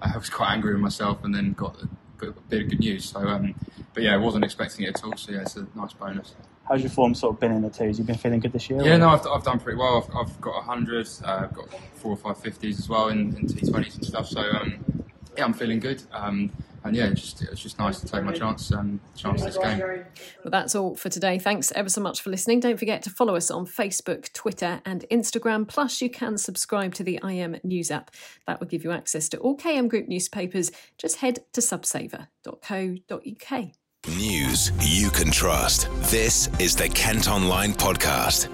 I 0.01 0.17
was 0.17 0.31
quite 0.31 0.53
angry 0.53 0.73
with 0.73 0.83
myself, 0.83 1.25
and 1.25 1.35
then 1.35 1.53
got 1.53 1.81
a 1.83 1.89
bit, 2.19 2.31
a 2.31 2.33
bit 2.49 2.63
of 2.63 2.71
good 2.71 2.81
news. 2.81 3.05
So, 3.05 3.21
um, 3.21 3.55
but 3.95 4.03
yeah, 4.03 4.15
I 4.15 4.17
wasn't 4.17 4.45
expecting 4.45 4.87
it 4.87 4.97
at 4.97 5.05
all. 5.05 5.17
So 5.17 5.33
yeah, 5.33 5.43
it's 5.43 5.57
a 5.57 5.67
nice 5.75 5.93
bonus. 5.93 6.35
How's 6.69 6.81
your 6.81 6.91
form 6.91 7.15
sort 7.15 7.35
of 7.35 7.41
been 7.41 7.53
in 7.53 7.63
the 7.63 7.71
twos? 7.71 7.99
You've 7.99 8.09
been 8.09 8.19
feeling 8.19 8.41
good 8.41 8.53
this 8.53 8.69
year? 8.69 8.83
Yeah, 8.83 8.97
or? 8.97 8.99
no, 8.99 9.09
I've, 9.11 9.25
I've 9.27 9.45
done 9.45 9.61
pretty 9.61 9.79
well. 9.79 9.99
I've, 10.03 10.17
I've 10.17 10.41
got 10.41 10.55
100, 10.55 11.09
uh, 11.25 11.41
I've 11.45 11.55
got 11.55 11.69
four 11.95 12.13
or 12.13 12.17
five 12.17 12.39
50s 12.39 12.79
as 12.81 12.89
well 12.89 13.09
in, 13.09 13.37
in 13.37 13.47
T20s 13.47 13.95
and 13.95 14.05
stuff. 14.05 14.27
So 14.27 14.41
um, 14.41 14.83
yeah, 15.37 15.45
I'm 15.45 15.53
feeling 15.53 15.79
good. 15.79 16.03
Um, 16.13 16.51
and 16.87 16.97
yeah, 16.97 17.07
it's 17.07 17.21
just, 17.21 17.43
it's 17.43 17.61
just 17.61 17.79
nice 17.79 18.01
to 18.01 18.07
take 18.07 18.25
my 18.25 18.33
chance 18.33 18.73
um, 18.73 19.01
chance 19.17 19.43
this 19.43 19.59
game. 19.59 19.79
Well, 19.79 20.05
that's 20.45 20.75
all 20.75 20.95
for 20.95 21.09
today. 21.09 21.39
Thanks 21.39 21.73
ever 21.73 21.89
so 21.89 22.01
much 22.01 22.21
for 22.21 22.31
listening. 22.31 22.61
Don't 22.61 22.79
forget 22.79 23.03
to 23.03 23.11
follow 23.11 23.37
us 23.37 23.51
on 23.51 23.67
Facebook, 23.67 24.33
Twitter, 24.33 24.81
and 24.85 25.05
Instagram. 25.11 25.69
Plus, 25.69 26.01
you 26.01 26.11
can 26.11 26.39
subscribe 26.39 26.95
to 26.95 27.05
the 27.05 27.21
IM 27.23 27.59
News 27.65 27.91
app. 27.91 28.11
That 28.47 28.61
will 28.61 28.69
give 28.69 28.85
you 28.85 28.93
access 28.93 29.29
to 29.31 29.39
all 29.39 29.57
KM 29.57 29.89
Group 29.89 30.09
newspapers. 30.09 30.71
Just 30.99 31.17
head 31.17 31.41
to 31.53 31.61
subsaver.co.uk. 31.61 33.65
News 34.09 34.71
you 34.81 35.11
can 35.11 35.33
trust. 35.33 35.89
This 36.11 36.49
is 36.61 36.77
the 36.77 36.89
Kent 36.89 37.29
Online 37.29 37.73
Podcast. 37.73 38.49